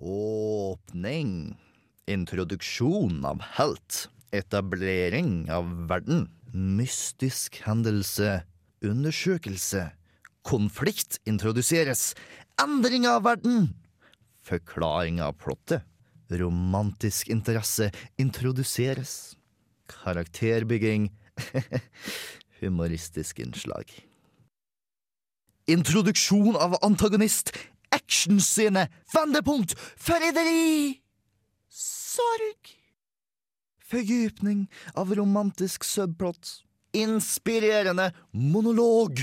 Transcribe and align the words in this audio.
Åpning. 0.00 1.58
Introduksjon 2.06 3.24
av 3.24 3.42
helt. 3.58 4.08
Etablering 4.32 5.50
av 5.52 5.68
verden. 5.88 6.28
Mystisk 6.54 7.60
hendelse. 7.66 8.40
Undersøkelse. 8.80 9.90
Konflikt 10.42 11.20
introduseres. 11.28 12.14
Endring 12.62 13.04
av 13.08 13.26
verden. 13.28 13.74
Forklaring 14.40 15.20
av 15.20 15.36
plottet. 15.36 15.84
Romantisk 16.30 17.28
interesse 17.28 17.90
introduseres. 18.16 19.36
Karakterbygging. 19.90 21.10
Humoristisk 22.60 23.38
innslag. 23.44 23.84
Introduksjon 25.68 26.56
av 26.56 26.78
antagonist. 26.82 27.52
Actionscene. 27.94 28.88
Vendepunkt. 29.14 29.74
Forræderi. 29.96 31.00
Sorg. 31.68 32.76
Fordypning 33.90 34.68
av 34.94 35.14
romantisk 35.14 35.84
subplot. 35.84 36.62
Inspirerende 36.92 38.12
monolog. 38.30 39.18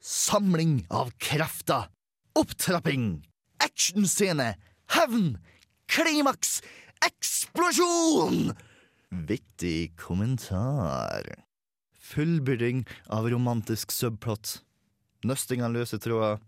Samling 0.00 0.86
av 0.90 1.12
krefter. 1.18 1.88
Opptrapping. 2.34 3.22
Actionscene. 3.64 4.54
Hevn. 4.92 5.38
Klimaks. 5.86 6.62
Eksplosjon! 7.06 8.52
Viktig 9.28 9.96
kommentar. 10.00 11.26
Fullbyrding 12.00 12.86
av 13.06 13.28
romantisk 13.30 13.92
subplot. 13.92 14.60
Nøsting 15.24 15.62
av 15.64 15.74
løse 15.74 15.98
tråder. 16.02 16.40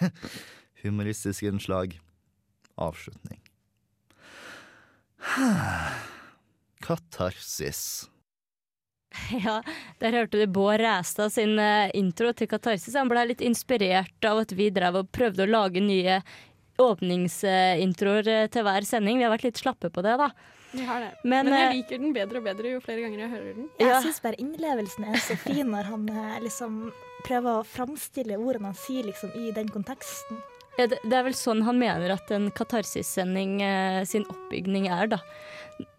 Humoristisk 0.82 1.42
innslag. 1.48 1.98
Avslutning. 2.78 3.40
Katarsis. 6.80 8.08
Ja, 9.44 9.62
der 9.98 10.12
hørte 10.14 10.38
du 10.38 10.46
Bård 10.52 10.80
Ræstad 10.84 11.32
sin 11.32 11.58
eh, 11.58 11.90
intro 11.96 12.30
til 12.36 12.46
Katarsis. 12.50 12.94
Han 12.94 13.08
ble 13.10 13.24
litt 13.30 13.40
inspirert 13.44 14.24
av 14.28 14.42
at 14.44 14.52
vi 14.54 14.68
drev 14.70 15.00
og 15.00 15.08
prøvde 15.16 15.42
å 15.46 15.48
lage 15.50 15.80
nye 15.82 16.20
åpningsintroer 16.78 18.28
eh, 18.30 18.46
til 18.52 18.66
hver 18.68 18.86
sending. 18.86 19.18
Vi 19.18 19.26
har 19.26 19.32
vært 19.32 19.48
litt 19.48 19.58
slappe 19.60 19.90
på 19.90 20.04
det, 20.06 20.14
da. 20.20 20.28
Vi 20.70 20.84
har 20.86 21.00
det. 21.02 21.10
Men, 21.24 21.48
Men, 21.48 21.56
jeg 21.56 21.66
eh, 21.70 21.74
liker 21.80 22.02
den 22.04 22.14
bedre 22.14 22.42
og 22.42 22.46
bedre 22.46 22.74
jo 22.76 22.82
flere 22.84 23.06
ganger 23.06 23.24
jeg 23.24 23.32
hører 23.32 23.56
den. 23.58 23.68
Jeg 23.80 23.90
Ja. 23.90 23.98
syns 24.04 24.20
bare 24.22 24.38
innlevelsen 24.44 25.08
er 25.08 25.18
så 25.24 25.38
fin 25.40 25.72
når 25.72 25.90
han 25.90 26.06
liksom 26.44 26.78
prøver 27.26 27.58
å 27.58 27.66
framstille 27.66 28.38
ordene 28.38 28.70
han 28.70 28.78
sier 28.78 29.08
liksom 29.08 29.34
i 29.40 29.50
den 29.56 29.72
konteksten. 29.72 30.38
Det, 30.78 31.00
det 31.02 31.16
er 31.18 31.24
vel 31.26 31.34
sånn 31.34 31.64
han 31.66 31.80
mener 31.80 32.12
at 32.14 32.30
en 32.34 32.52
Katarsis-sending 32.54 33.58
eh, 33.66 34.02
sin 34.06 34.26
oppbygning 34.30 34.86
er, 34.94 35.10
da. 35.10 35.18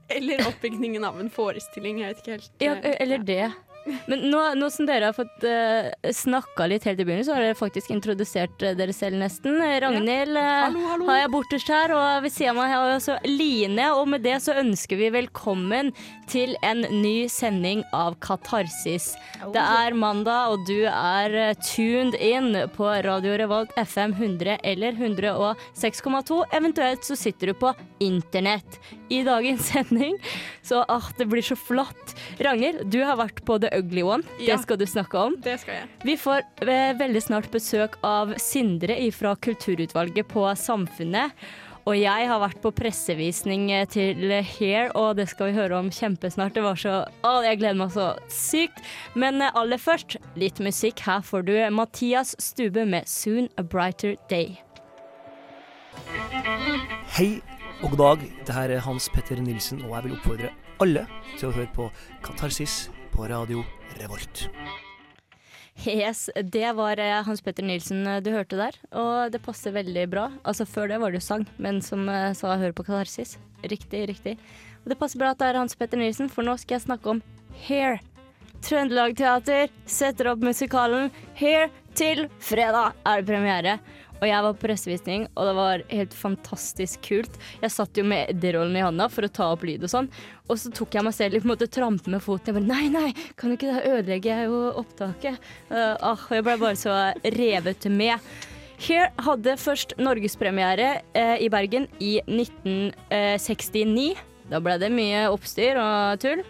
Eller 0.10 0.42
oppbygningen 0.48 1.04
av 1.06 1.20
en 1.20 1.30
forestilling. 1.30 2.00
Jeg 2.02 2.14
vet 2.14 2.22
ikke 2.24 2.38
helt. 2.38 2.54
Ja, 2.64 2.78
eh, 2.80 2.96
eller 3.04 3.26
det. 3.28 3.50
Men 4.10 4.26
nå, 4.32 4.42
nå 4.60 4.70
som 4.74 4.88
dere 4.90 5.10
har 5.10 5.16
fått 5.16 5.46
uh, 5.46 5.90
snakka 6.14 6.68
litt 6.70 6.86
helt 6.88 7.00
i 7.00 7.06
begynnelsen, 7.06 7.32
så 7.32 7.38
har 7.38 7.46
dere 7.48 7.58
faktisk 7.58 7.92
introdusert 7.94 8.64
eh, 8.66 8.76
dere 8.78 8.94
selv 8.96 9.20
nesten. 9.22 9.60
Ragnhild 9.60 10.38
ja. 10.38 10.48
Hallo, 10.68 10.84
hallo. 10.92 11.08
har 11.10 11.22
jeg 11.24 11.32
borterst 11.34 11.72
her, 11.74 11.94
og 11.96 12.26
ved 12.26 12.34
siden 12.36 12.54
av 12.54 12.60
meg 12.60 12.74
har 12.74 12.88
jeg 12.90 13.00
også 13.00 13.18
Line. 13.30 13.88
Og 14.00 14.10
med 14.14 14.26
det 14.26 14.38
så 14.46 14.58
ønsker 14.62 15.00
vi 15.00 15.12
velkommen 15.14 15.94
til 16.30 16.56
en 16.66 16.84
ny 17.02 17.28
sending 17.32 17.84
av 17.96 18.18
Katarsis. 18.24 19.12
Det 19.54 19.64
er 19.64 19.98
mandag, 19.98 20.54
og 20.54 20.66
du 20.70 20.86
er 20.90 21.38
eh, 21.48 21.56
tuned 21.72 22.18
in 22.20 22.54
på 22.76 22.92
Radio 23.06 23.38
Revolt 23.40 23.74
FM 23.80 24.16
100 24.18 24.60
eller 24.64 24.98
106,2. 25.00 26.44
Eventuelt 26.60 27.06
så 27.08 27.18
sitter 27.20 27.54
du 27.54 27.60
på 27.66 27.74
internett. 28.04 28.80
I 29.10 29.24
dagens 29.26 29.68
sending 29.72 30.18
så 30.66 30.84
ah, 30.88 31.10
det 31.18 31.26
blir 31.30 31.46
så 31.46 31.58
flott. 31.58 32.16
Ragnhild, 32.40 32.86
du 32.92 33.02
har 33.04 33.18
vært 33.20 33.42
på 33.46 33.58
The 33.70 33.78
Ugly 33.78 34.04
One. 34.04 34.24
Ja. 34.40 34.56
Det 34.56 34.64
skal 34.64 34.78
du 34.78 34.86
snakke 34.86 35.18
om. 35.18 35.38
Det 35.42 35.60
skal 35.60 35.74
jeg. 35.74 35.88
Vi 36.04 36.18
får 36.18 36.44
eh, 36.66 36.94
veldig 36.98 37.22
snart 37.22 37.50
besøk 37.52 37.98
av 38.04 38.34
Sindre 38.42 38.98
fra 39.12 39.36
Kulturutvalget 39.36 40.28
på 40.28 40.46
Samfunnet. 40.56 41.32
Og 41.88 41.96
jeg 41.98 42.28
har 42.30 42.42
vært 42.42 42.60
på 42.62 42.72
pressevisning 42.76 43.70
eh, 43.74 43.88
til 43.90 44.30
Hair, 44.30 44.92
og 44.98 45.18
det 45.18 45.30
skal 45.32 45.50
vi 45.50 45.58
høre 45.58 45.80
om 45.80 45.90
kjempesnart. 45.94 46.54
Det 46.54 46.64
var 46.66 46.78
så 46.78 46.96
Å, 47.26 47.40
jeg 47.46 47.62
gleder 47.62 47.80
meg 47.80 47.94
så 47.96 48.12
sykt. 48.34 48.82
Men 49.16 49.42
eh, 49.42 49.54
aller 49.58 49.82
først, 49.82 50.18
litt 50.40 50.62
musikk. 50.64 51.04
Her 51.06 51.24
får 51.26 51.48
du 51.50 51.56
Mathias 51.74 52.36
Stube 52.40 52.86
med 52.86 53.08
'Soon 53.08 53.50
a 53.58 53.64
Brighter 53.64 54.16
Day'. 54.30 54.60
Hei 57.18 57.42
og 57.82 57.92
god 57.92 58.00
dag. 58.00 58.24
Det 58.46 58.56
her 58.56 58.70
er 58.70 58.80
Hans 58.84 59.10
Petter 59.10 59.40
Nilsen, 59.42 59.82
og 59.86 59.96
jeg 59.96 60.04
vil 60.04 60.18
oppfordre 60.18 60.54
alle 60.80 61.08
til 61.38 61.50
å 61.50 61.56
høre 61.56 61.72
på 61.76 61.90
Katarsis 62.24 62.90
på 63.20 63.28
Radio 63.28 63.64
Revolt. 64.00 64.50
Yes, 65.86 66.30
det 66.44 66.72
var 66.74 67.00
eh, 67.00 67.24
Hans 67.24 67.42
Petter 67.42 67.66
Nilsen 67.68 68.08
eh, 68.08 68.22
du 68.24 68.30
hørte 68.32 68.56
der, 68.56 68.78
og 68.96 69.34
det 69.34 69.42
passer 69.44 69.76
veldig 69.76 70.06
bra. 70.12 70.26
Altså 70.48 70.64
Før 70.68 70.88
det 70.92 71.00
var 71.02 71.12
det 71.12 71.20
jo 71.20 71.26
sang, 71.26 71.44
men 71.58 71.82
som 71.84 72.08
eh, 72.08 72.32
sa 72.32 72.56
'hør 72.56 72.72
på 72.72 72.86
Katarsis'. 72.88 73.36
Riktig, 73.64 74.06
riktig. 74.08 74.38
Og 74.86 74.92
det 74.92 75.00
passer 75.00 75.20
bra 75.20 75.34
at 75.34 75.40
det 75.40 75.50
er 75.50 75.60
Hans 75.60 75.76
Petter 75.76 76.00
Nilsen, 76.00 76.32
for 76.32 76.48
nå 76.48 76.56
skal 76.56 76.78
jeg 76.78 76.88
snakke 76.88 77.12
om 77.12 77.22
Hair. 77.68 78.00
Trøndelag 78.64 79.18
Teater 79.20 79.68
setter 79.86 80.32
opp 80.32 80.40
musikalen 80.40 81.12
Hair 81.36 81.68
til 82.00 82.30
fredag 82.40 82.96
er 83.04 83.28
premiere. 83.28 83.80
Og 84.20 84.28
jeg 84.28 84.44
var 84.46 84.56
på 84.56 84.66
pressevisning, 84.68 85.26
og 85.34 85.50
det 85.50 85.56
var 85.58 85.84
helt 85.94 86.16
fantastisk 86.18 87.04
kult. 87.08 87.40
Jeg 87.64 87.74
satt 87.74 88.00
jo 88.00 88.04
med 88.08 88.34
Eddie-rollen 88.34 88.76
i 88.76 88.84
handa 88.84 89.08
for 89.12 89.26
å 89.26 89.32
ta 89.32 89.50
opp 89.54 89.64
lyd 89.68 89.86
og 89.88 89.94
sånn. 89.94 90.12
Og 90.50 90.60
så 90.60 90.72
tok 90.76 90.98
jeg 90.98 91.06
meg 91.08 91.16
selv 91.16 91.38
i 91.38 91.42
på 91.42 91.48
en 91.48 91.54
måte 91.54 91.70
trampe 91.72 92.12
med 92.12 92.24
foten. 92.24 92.52
Jeg 92.52 92.60
bare 92.60 92.70
nei, 92.70 92.92
nei, 92.92 93.32
kan 93.40 93.52
du 93.52 93.58
ikke 93.58 93.72
det? 93.72 93.88
Ødelegger 93.88 94.32
jeg 94.44 94.52
jo 94.52 94.62
opptaket? 94.84 95.52
Uh, 95.72 95.96
ah, 96.12 96.30
jeg 96.36 96.48
ble 96.48 96.58
bare 96.60 96.80
så 96.80 96.96
revet 97.38 97.90
med. 97.94 98.32
Here 98.80 99.10
hadde 99.20 99.58
først 99.60 99.98
norgespremiere 100.00 101.02
eh, 101.12 101.36
i 101.44 101.50
Bergen 101.52 101.90
i 102.00 102.14
1969. 102.24 104.14
Da 104.50 104.62
ble 104.64 104.78
det 104.80 104.88
mye 104.94 105.26
oppstyr 105.34 105.78
og 105.82 106.22
tull. 106.24 106.46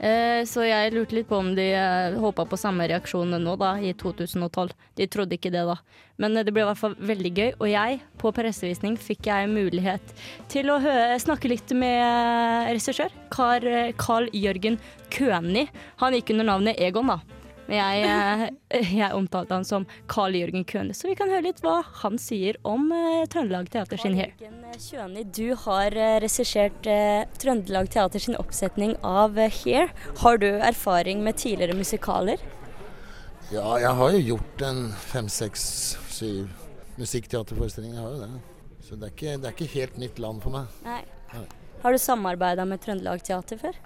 Eh, 0.00 0.46
så 0.48 0.64
jeg 0.64 0.94
lurte 0.94 1.12
litt 1.12 1.28
på 1.28 1.36
om 1.36 1.50
de 1.56 1.66
eh, 1.76 2.14
håpa 2.22 2.46
på 2.48 2.58
samme 2.58 2.86
reaksjon 2.88 3.36
nå, 3.36 3.56
da, 3.60 3.74
i 3.84 3.92
2012. 3.92 4.72
De 4.96 5.08
trodde 5.12 5.36
ikke 5.36 5.52
det, 5.52 5.66
da. 5.68 5.76
Men 6.20 6.38
eh, 6.38 6.46
det 6.46 6.54
ble 6.56 6.64
i 6.64 6.68
hvert 6.70 6.80
fall 6.80 6.96
veldig 6.96 7.32
gøy. 7.36 7.50
Og 7.58 7.68
jeg, 7.68 7.98
på 8.20 8.32
pressevisning, 8.36 8.96
fikk 9.00 9.28
jeg 9.28 9.50
mulighet 9.52 10.14
til 10.52 10.72
å 10.72 10.78
snakke 11.20 11.52
litt 11.52 11.74
med 11.76 12.72
regissør. 12.72 13.12
Carl 13.30 14.30
Jørgen 14.32 14.80
Køni. 15.12 15.68
Han 16.00 16.16
gikk 16.16 16.32
under 16.36 16.48
navnet 16.54 16.80
Egon, 16.80 17.12
da. 17.12 17.39
Jeg, 17.70 18.50
eh, 18.70 18.92
jeg 19.00 19.14
omtalte 19.14 19.54
han 19.54 19.66
som 19.66 19.86
Carl 20.10 20.34
Jørgen 20.34 20.64
Køhne, 20.68 20.94
så 20.96 21.10
vi 21.10 21.16
kan 21.18 21.30
høre 21.30 21.46
litt 21.48 21.62
hva 21.64 21.80
han 22.02 22.18
sier 22.20 22.58
om 22.66 22.88
uh, 22.90 23.24
Trøndelag 23.30 23.70
Teater 23.72 24.00
sin 24.00 24.16
Hair. 24.18 24.34
Kjøni, 24.80 25.24
du 25.24 25.54
har 25.64 25.94
eh, 25.94 26.16
regissert 26.24 26.88
uh, 26.90 27.26
Trøndelag 27.40 27.90
Teater 27.92 28.22
sin 28.22 28.38
oppsetning 28.40 28.96
av 29.06 29.38
uh, 29.38 29.46
Here. 29.60 29.88
Har 30.22 30.40
du 30.42 30.48
erfaring 30.50 31.22
med 31.26 31.38
tidligere 31.40 31.78
musikaler? 31.78 32.42
Ja, 33.50 33.66
jeg 33.82 33.94
har 33.98 34.14
jo 34.14 34.24
gjort 34.34 34.66
en 34.66 34.84
fem, 35.10 35.30
seks, 35.30 35.62
syv 36.10 36.50
musikkteaterforestillinger. 37.00 37.96
Jeg 37.98 38.04
har 38.04 38.14
jo 38.14 38.20
det. 38.26 38.82
Så 38.86 38.98
det 38.98 39.08
er, 39.08 39.14
ikke, 39.14 39.38
det 39.38 39.48
er 39.48 39.56
ikke 39.56 39.74
helt 39.76 39.98
nytt 40.02 40.18
land 40.22 40.42
for 40.42 40.54
meg. 40.54 40.78
Nei. 40.86 41.02
Nei. 41.30 41.46
Har 41.80 41.94
du 41.94 42.02
samarbeida 42.02 42.66
med 42.68 42.82
Trøndelag 42.82 43.22
Teater 43.24 43.60
før? 43.60 43.78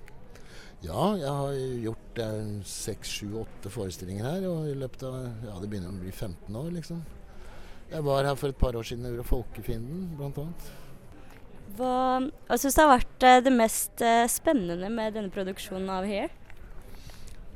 Ja, 0.84 1.05
jeg 1.17 1.33
har 1.33 1.59
gjort 1.87 2.19
eh, 2.21 2.41
seks, 2.69 3.12
sju, 3.19 3.28
åtte 3.41 3.72
forestillinger 3.72 4.27
her. 4.28 4.47
Og 4.50 4.69
i 4.69 4.77
løpet 4.77 5.05
av 5.09 5.19
Ja, 5.47 5.56
det 5.62 5.71
begynner 5.72 5.93
å 5.93 6.00
bli 6.00 6.12
15 6.12 6.61
år, 6.61 6.71
liksom. 6.77 7.03
Jeg 7.91 8.05
var 8.05 8.27
her 8.27 8.37
for 8.37 8.53
et 8.53 8.59
par 8.61 8.77
år 8.77 8.87
siden 8.87 9.06
og 9.06 9.15
gjorde 9.15 9.28
Folkefienden, 9.28 10.06
blant 10.19 10.41
annet. 10.43 10.71
Hva 11.79 11.97
hva 12.20 12.56
syns 12.61 12.76
du 12.76 12.82
har 12.82 12.93
vært 12.93 13.26
eh, 13.26 13.41
det 13.44 13.53
mest 13.55 14.05
eh, 14.05 14.25
spennende 14.31 14.91
med 14.93 15.17
denne 15.17 15.32
produksjonen 15.32 15.91
av 15.91 16.08
Here? 16.08 16.31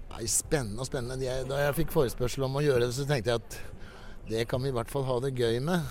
Nei, 0.08 0.24
spennende 0.30 0.82
og 0.82 0.88
spennende. 0.88 1.20
Jeg, 1.22 1.46
da 1.50 1.60
jeg 1.66 1.76
fikk 1.82 1.92
forespørsel 1.94 2.48
om 2.48 2.58
å 2.58 2.64
gjøre 2.64 2.86
det, 2.86 2.94
så 2.96 3.06
tenkte 3.08 3.34
jeg 3.34 3.42
at 3.44 3.58
det 4.28 4.44
kan 4.48 4.62
vi 4.64 4.72
i 4.72 4.76
hvert 4.76 4.90
fall 4.92 5.06
ha 5.08 5.18
det 5.24 5.36
gøy 5.36 5.60
med. 5.64 5.84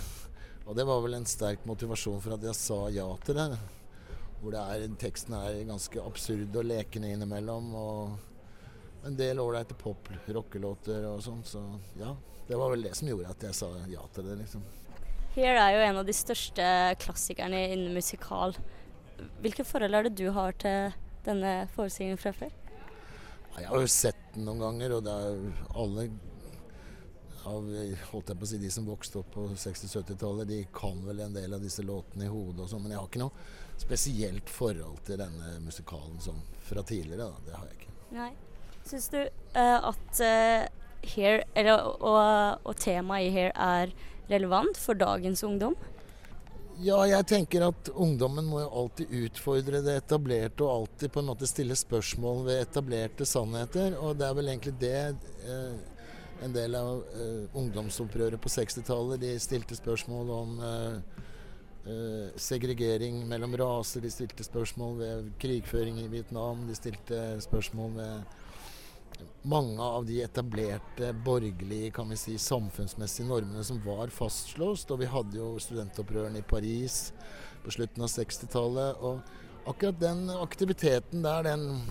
Og 0.67 0.75
det 0.75 0.83
var 0.89 0.99
vel 1.05 1.15
en 1.19 1.29
sterk 1.29 1.63
motivasjon 1.69 2.19
for 2.23 2.35
at 2.35 2.43
jeg 2.43 2.57
sa 2.57 2.81
ja 2.91 3.05
til 3.23 3.37
det. 3.37 3.51
Hvor 4.41 4.53
det 4.53 4.61
er, 4.61 4.87
teksten 5.01 5.33
er 5.37 5.61
ganske 5.67 6.01
absurd 6.03 6.55
og 6.55 6.67
lekende 6.69 7.09
innimellom. 7.15 7.71
Og 7.77 9.07
en 9.07 9.17
del 9.17 9.41
ålreite 9.41 9.77
pop-rockelåter 9.79 11.07
og 11.09 11.23
sånn. 11.25 11.43
Så 11.47 11.63
ja, 11.99 12.13
det 12.47 12.59
var 12.59 12.73
vel 12.73 12.85
det 12.87 12.93
som 12.97 13.09
gjorde 13.09 13.33
at 13.33 13.47
jeg 13.49 13.57
sa 13.57 13.71
ja 13.91 14.03
til 14.13 14.29
det, 14.29 14.37
liksom. 14.43 14.65
Here 15.37 15.57
er 15.61 15.75
jo 15.75 15.81
en 15.85 15.99
av 16.01 16.07
de 16.07 16.15
største 16.17 16.63
klassikerne 17.03 17.59
innen 17.73 17.97
musikal. 17.97 18.55
Hvilke 19.41 19.65
forhold 19.65 19.97
er 19.97 20.07
det 20.07 20.15
du 20.17 20.29
har 20.33 20.55
til 20.61 20.95
denne 21.25 21.59
forestillingen 21.75 22.21
fra 22.21 22.33
før? 22.37 22.55
Jeg 23.57 23.69
har 23.71 23.81
jo 23.81 23.89
sett 23.89 24.19
den 24.35 24.45
noen 24.45 24.61
ganger, 24.61 24.97
og 24.97 25.05
det 25.05 25.13
er 25.13 25.37
alle 25.81 26.07
av 27.47 27.69
holdt 28.11 28.31
jeg 28.31 28.39
på 28.39 28.45
å 28.45 28.49
si, 28.49 28.59
de 28.61 28.69
som 28.73 28.87
vokste 28.87 29.21
opp 29.21 29.29
på 29.33 29.45
60-70-tallet, 29.53 30.49
de 30.49 30.59
kan 30.75 30.99
vel 31.05 31.23
en 31.25 31.37
del 31.37 31.55
av 31.55 31.63
disse 31.63 31.85
låtene 31.85 32.27
i 32.27 32.31
hodet 32.31 32.65
og 32.65 32.69
sånn, 32.71 32.83
men 32.83 32.93
jeg 32.93 32.99
har 32.99 33.07
ikke 33.09 33.23
noe 33.23 33.47
spesielt 33.81 34.49
forhold 34.49 35.01
til 35.07 35.19
denne 35.21 35.57
musikalen 35.63 36.19
sånn 36.23 36.39
fra 36.67 36.83
tidligere. 36.83 37.27
Da. 37.29 37.45
Det 37.45 37.55
har 37.57 37.69
jeg 37.69 37.79
ikke. 37.81 37.95
Nei. 38.17 38.31
Syns 38.87 39.09
du 39.11 39.19
uh, 39.19 39.89
at 39.91 40.21
uh, 40.23 40.67
Hair, 41.15 41.43
eller, 41.55 41.91
og, 41.99 42.63
og 42.63 42.79
temaet 42.79 43.27
i 43.27 43.33
Hair 43.35 43.51
er 43.53 43.93
relevant 44.31 44.79
for 44.79 44.97
dagens 44.99 45.43
ungdom? 45.43 45.75
Ja, 46.77 46.99
jeg 47.09 47.25
tenker 47.25 47.63
at 47.71 47.89
ungdommen 47.97 48.45
må 48.45 48.59
jo 48.61 48.69
alltid 48.83 49.13
utfordre 49.25 49.79
det 49.81 49.95
etablerte 50.03 50.61
og 50.61 50.83
alltid 50.83 51.09
på 51.13 51.23
en 51.23 51.31
måte 51.31 51.49
stille 51.49 51.73
spørsmål 51.77 52.43
ved 52.45 52.61
etablerte 52.67 53.25
sannheter. 53.25 53.95
Og 53.97 54.19
det 54.19 54.27
er 54.27 54.35
vel 54.37 54.51
egentlig 54.51 54.75
det 54.83 54.99
eh, 55.49 55.79
en 56.45 56.53
del 56.53 56.77
av 56.77 57.01
eh, 57.17 57.47
ungdomsopprøret 57.57 58.37
på 58.41 58.51
60-tallet 58.53 59.23
De 59.23 59.33
stilte 59.41 59.77
spørsmål 59.79 60.29
om 60.35 60.61
eh, 60.67 61.23
eh, 61.87 62.35
segregering 62.39 63.23
mellom 63.29 63.55
raser, 63.59 64.03
de 64.03 64.11
stilte 64.11 64.45
spørsmål 64.45 64.97
ved 64.99 65.31
krigføring 65.41 66.01
i 66.03 66.09
Vietnam, 66.11 66.67
de 66.67 66.75
stilte 66.77 67.21
spørsmål 67.43 67.95
ved 67.97 68.35
mange 69.47 69.81
av 69.81 70.05
de 70.05 70.19
etablerte 70.21 71.11
borgerlige 71.25 71.91
kan 71.95 72.09
vi 72.11 72.17
si, 72.19 72.35
samfunnsmessige 72.41 73.27
normene 73.29 73.63
som 73.65 73.79
var 73.85 74.11
fastslåst. 74.13 74.91
Og 74.93 75.01
vi 75.01 75.09
hadde 75.11 75.39
jo 75.39 75.55
studentopprørene 75.61 76.41
i 76.41 76.47
Paris 76.47 77.13
på 77.63 77.73
slutten 77.73 78.05
av 78.05 78.11
60-tallet. 78.13 79.01
Og 79.01 79.71
akkurat 79.71 80.01
den 80.01 80.27
aktiviteten 80.35 81.25
der, 81.25 81.47
den 81.47 81.81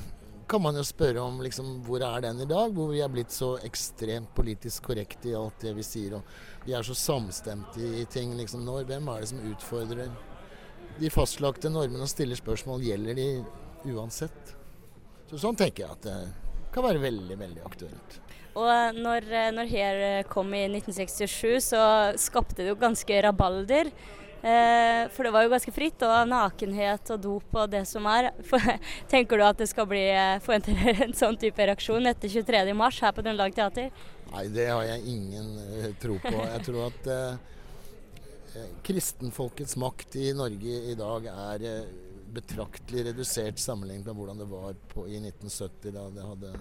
kan 0.49 0.63
man 0.63 0.77
jo 0.79 0.85
spørre 0.87 1.23
om 1.23 1.41
liksom, 1.43 1.81
hvor 1.87 2.03
er 2.07 2.23
den 2.23 2.41
i 2.45 2.49
dag? 2.49 2.73
Hvor 2.75 2.91
vi 2.93 3.03
er 3.03 3.11
blitt 3.13 3.35
så 3.35 3.57
ekstremt 3.67 4.31
politisk 4.37 4.87
korrekte 4.91 5.33
i 5.33 5.37
alt 5.39 5.59
det 5.63 5.75
vi 5.77 5.85
sier. 5.87 6.19
Og 6.19 6.67
vi 6.67 6.75
er 6.77 6.87
så 6.87 6.95
samstemte 6.97 7.83
i 7.83 8.05
ting. 8.11 8.35
Liksom, 8.39 8.65
når, 8.67 8.87
hvem 8.91 9.11
er 9.11 9.23
det 9.23 9.31
som 9.33 9.43
utfordrer 9.51 10.13
de 10.97 11.11
fastlagte 11.13 11.71
normene 11.73 12.07
og 12.07 12.13
stiller 12.13 12.39
spørsmål? 12.39 12.85
Gjelder 12.87 13.19
de 13.19 13.29
uansett? 13.93 14.55
Så 15.27 15.41
sånn 15.43 15.59
tenker 15.59 15.85
jeg 15.87 15.97
at 15.97 16.07
det 16.07 16.19
kan 16.75 16.87
være 16.87 17.03
veldig, 17.03 17.39
veldig 17.41 17.67
aktuelt. 17.67 18.21
Og 18.57 18.97
når, 18.97 19.27
eh, 19.29 19.51
når 19.53 19.69
Hair 19.69 20.03
eh, 20.05 20.29
kom 20.31 20.55
i 20.57 20.65
1967, 20.71 21.73
så 21.73 21.83
skapte 22.21 22.63
det 22.63 22.71
jo 22.71 22.79
ganske 22.81 23.19
rabalder. 23.27 23.91
Eh, 24.47 25.09
for 25.11 25.27
det 25.27 25.31
var 25.35 25.43
jo 25.43 25.51
ganske 25.51 25.73
fritt, 25.75 26.03
og 26.07 26.29
nakenhet 26.31 27.11
og 27.11 27.23
dop 27.25 27.57
og 27.57 27.71
det 27.73 27.83
som 27.91 28.05
er. 28.07 28.29
For, 28.51 28.63
tenker 29.11 29.41
du 29.41 29.43
at 29.43 29.59
det 29.59 29.67
skal 29.73 29.89
bli 29.91 30.05
eh, 30.07 30.37
forventer 30.45 31.03
en 31.09 31.17
sånn 31.19 31.39
type 31.41 31.67
reaksjon 31.67 32.07
etter 32.07 32.31
23.3 32.31 32.77
her 33.03 33.17
på 33.17 33.25
Trøndelag 33.25 33.57
Teater? 33.57 33.91
Nei, 34.31 34.45
det 34.55 34.69
har 34.71 34.85
jeg 34.87 35.03
ingen 35.11 35.51
uh, 35.59 35.91
tro 36.03 36.21
på. 36.23 36.35
Jeg 36.37 36.63
tror 36.67 36.81
at 36.93 37.11
eh, 37.11 38.71
kristenfolkets 38.87 39.75
makt 39.83 40.19
i 40.23 40.31
Norge 40.37 40.79
i 40.93 40.95
dag 40.99 41.27
er 41.33 41.67
betraktelig 42.37 43.09
redusert 43.11 43.59
sammenlignet 43.63 44.07
med 44.07 44.19
hvordan 44.21 44.45
det 44.45 44.51
var 44.51 44.79
på, 44.93 45.09
i 45.11 45.19
1970, 45.25 45.91
da 45.97 46.07
det 46.15 46.31
hadde 46.31 46.55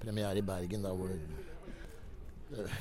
premiere 0.00 0.40
i 0.40 0.46
Bergen. 0.46 0.84
da 0.86 0.96
hvor 0.96 1.12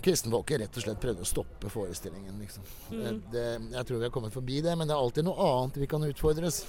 kristenfolket 0.04 0.62
rett 0.62 0.78
og 0.78 0.86
slett 0.86 1.02
prøvde 1.02 1.26
å 1.26 1.28
stoppe 1.28 1.72
forestillingen. 1.72 2.40
Liksom. 2.42 2.66
Mm. 2.92 3.02
Det, 3.02 3.12
det, 3.34 3.46
jeg 3.78 3.88
tror 3.88 4.02
vi 4.02 4.08
har 4.08 4.14
kommet 4.14 4.36
forbi 4.36 4.62
det, 4.66 4.76
men 4.78 4.90
det 4.90 4.96
er 4.96 5.04
alltid 5.04 5.28
noe 5.28 5.50
annet 5.50 5.82
vi 5.82 5.90
kan 5.92 6.08
utfordres. 6.08 6.64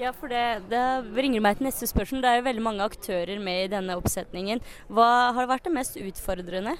Ja, 0.00 0.10
for 0.16 0.32
det, 0.32 0.62
det 0.70 0.82
bringer 1.12 1.42
meg 1.44 1.58
til 1.58 1.68
neste 1.68 1.86
spørsmål. 1.90 2.24
Det 2.24 2.30
er 2.30 2.40
jo 2.40 2.48
veldig 2.48 2.64
mange 2.64 2.86
aktører 2.86 3.42
med 3.42 3.66
i 3.66 3.70
denne 3.74 3.98
oppsetningen. 4.00 4.62
Hva 4.88 5.34
har 5.36 5.50
vært 5.50 5.68
det 5.68 5.74
mest 5.76 5.98
utfordrende? 6.00 6.76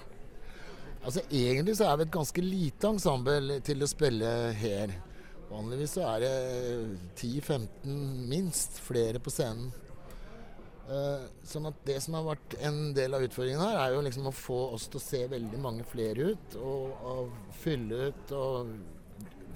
Altså 1.02 1.24
Egentlig 1.28 1.76
så 1.78 1.88
er 1.90 1.98
vi 1.98 2.06
et 2.06 2.14
ganske 2.14 2.44
lite 2.44 2.92
ensemble 2.94 3.58
til 3.66 3.82
å 3.82 3.90
spille 3.90 4.32
her. 4.58 4.94
Vanligvis 5.50 5.98
så 5.98 6.06
er 6.14 6.22
det 6.22 6.34
10-15 7.18 7.96
minst 8.30 8.78
flere 8.86 9.20
på 9.20 9.32
scenen. 9.34 9.72
Uh, 10.92 11.22
sånn 11.48 11.70
at 11.70 11.78
Det 11.88 11.94
som 12.04 12.18
har 12.18 12.26
vært 12.26 12.56
en 12.68 12.90
del 12.92 13.16
av 13.16 13.22
utfordringen 13.24 13.62
her, 13.64 13.78
er 13.80 13.94
jo 13.94 14.02
liksom 14.04 14.28
å 14.28 14.34
få 14.36 14.58
oss 14.76 14.90
til 14.92 15.00
å 15.00 15.04
se 15.04 15.22
veldig 15.30 15.60
mange 15.62 15.86
flere 15.88 16.32
ut. 16.34 16.56
Og, 16.60 17.06
og 17.12 17.52
fylle 17.62 18.10
ut 18.10 18.34
og 18.36 18.74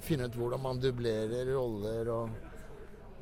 finne 0.06 0.28
ut 0.28 0.38
hvordan 0.38 0.62
man 0.62 0.80
dublerer 0.80 1.50
roller. 1.52 2.08
og 2.14 2.56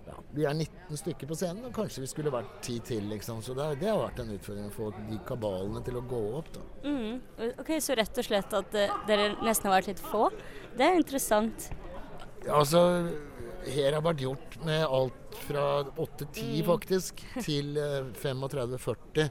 ja, 0.06 0.16
Vi 0.36 0.44
er 0.46 0.54
19 0.54 1.00
stykker 1.00 1.30
på 1.30 1.38
scenen, 1.38 1.64
og 1.68 1.74
kanskje 1.74 2.04
vi 2.04 2.10
skulle 2.10 2.32
vært 2.34 2.54
10 2.62 2.80
til. 2.90 3.08
liksom. 3.10 3.42
Så 3.42 3.56
det, 3.56 3.70
det 3.82 3.90
har 3.90 4.02
vært 4.02 4.22
en 4.22 4.34
utfordring 4.36 4.68
å 4.68 4.74
få 4.74 4.90
de 5.10 5.20
kabalene 5.26 5.82
til 5.86 5.98
å 5.98 6.04
gå 6.14 6.22
opp. 6.40 6.52
da. 6.54 6.66
Mm. 6.86 7.22
Ok, 7.64 7.76
Så 7.82 7.96
rett 7.98 8.20
og 8.20 8.28
slett 8.28 8.58
at 8.60 8.78
uh, 8.78 9.00
dere 9.08 9.32
nesten 9.42 9.70
har 9.70 9.80
vært 9.80 9.94
litt 9.94 10.04
få. 10.12 10.28
Det 10.76 10.86
er 10.86 11.00
interessant. 11.00 11.70
Altså, 12.50 12.80
her 13.72 13.92
har 13.96 14.02
vært 14.04 14.20
gjort 14.20 14.56
med 14.64 14.82
alt 14.84 15.36
fra 15.46 15.62
8-10 15.96 16.60
Mm. 16.60 16.66
faktisk, 16.68 17.22
til 17.42 17.76
eh, 17.80 18.02
35-40. 18.20 19.30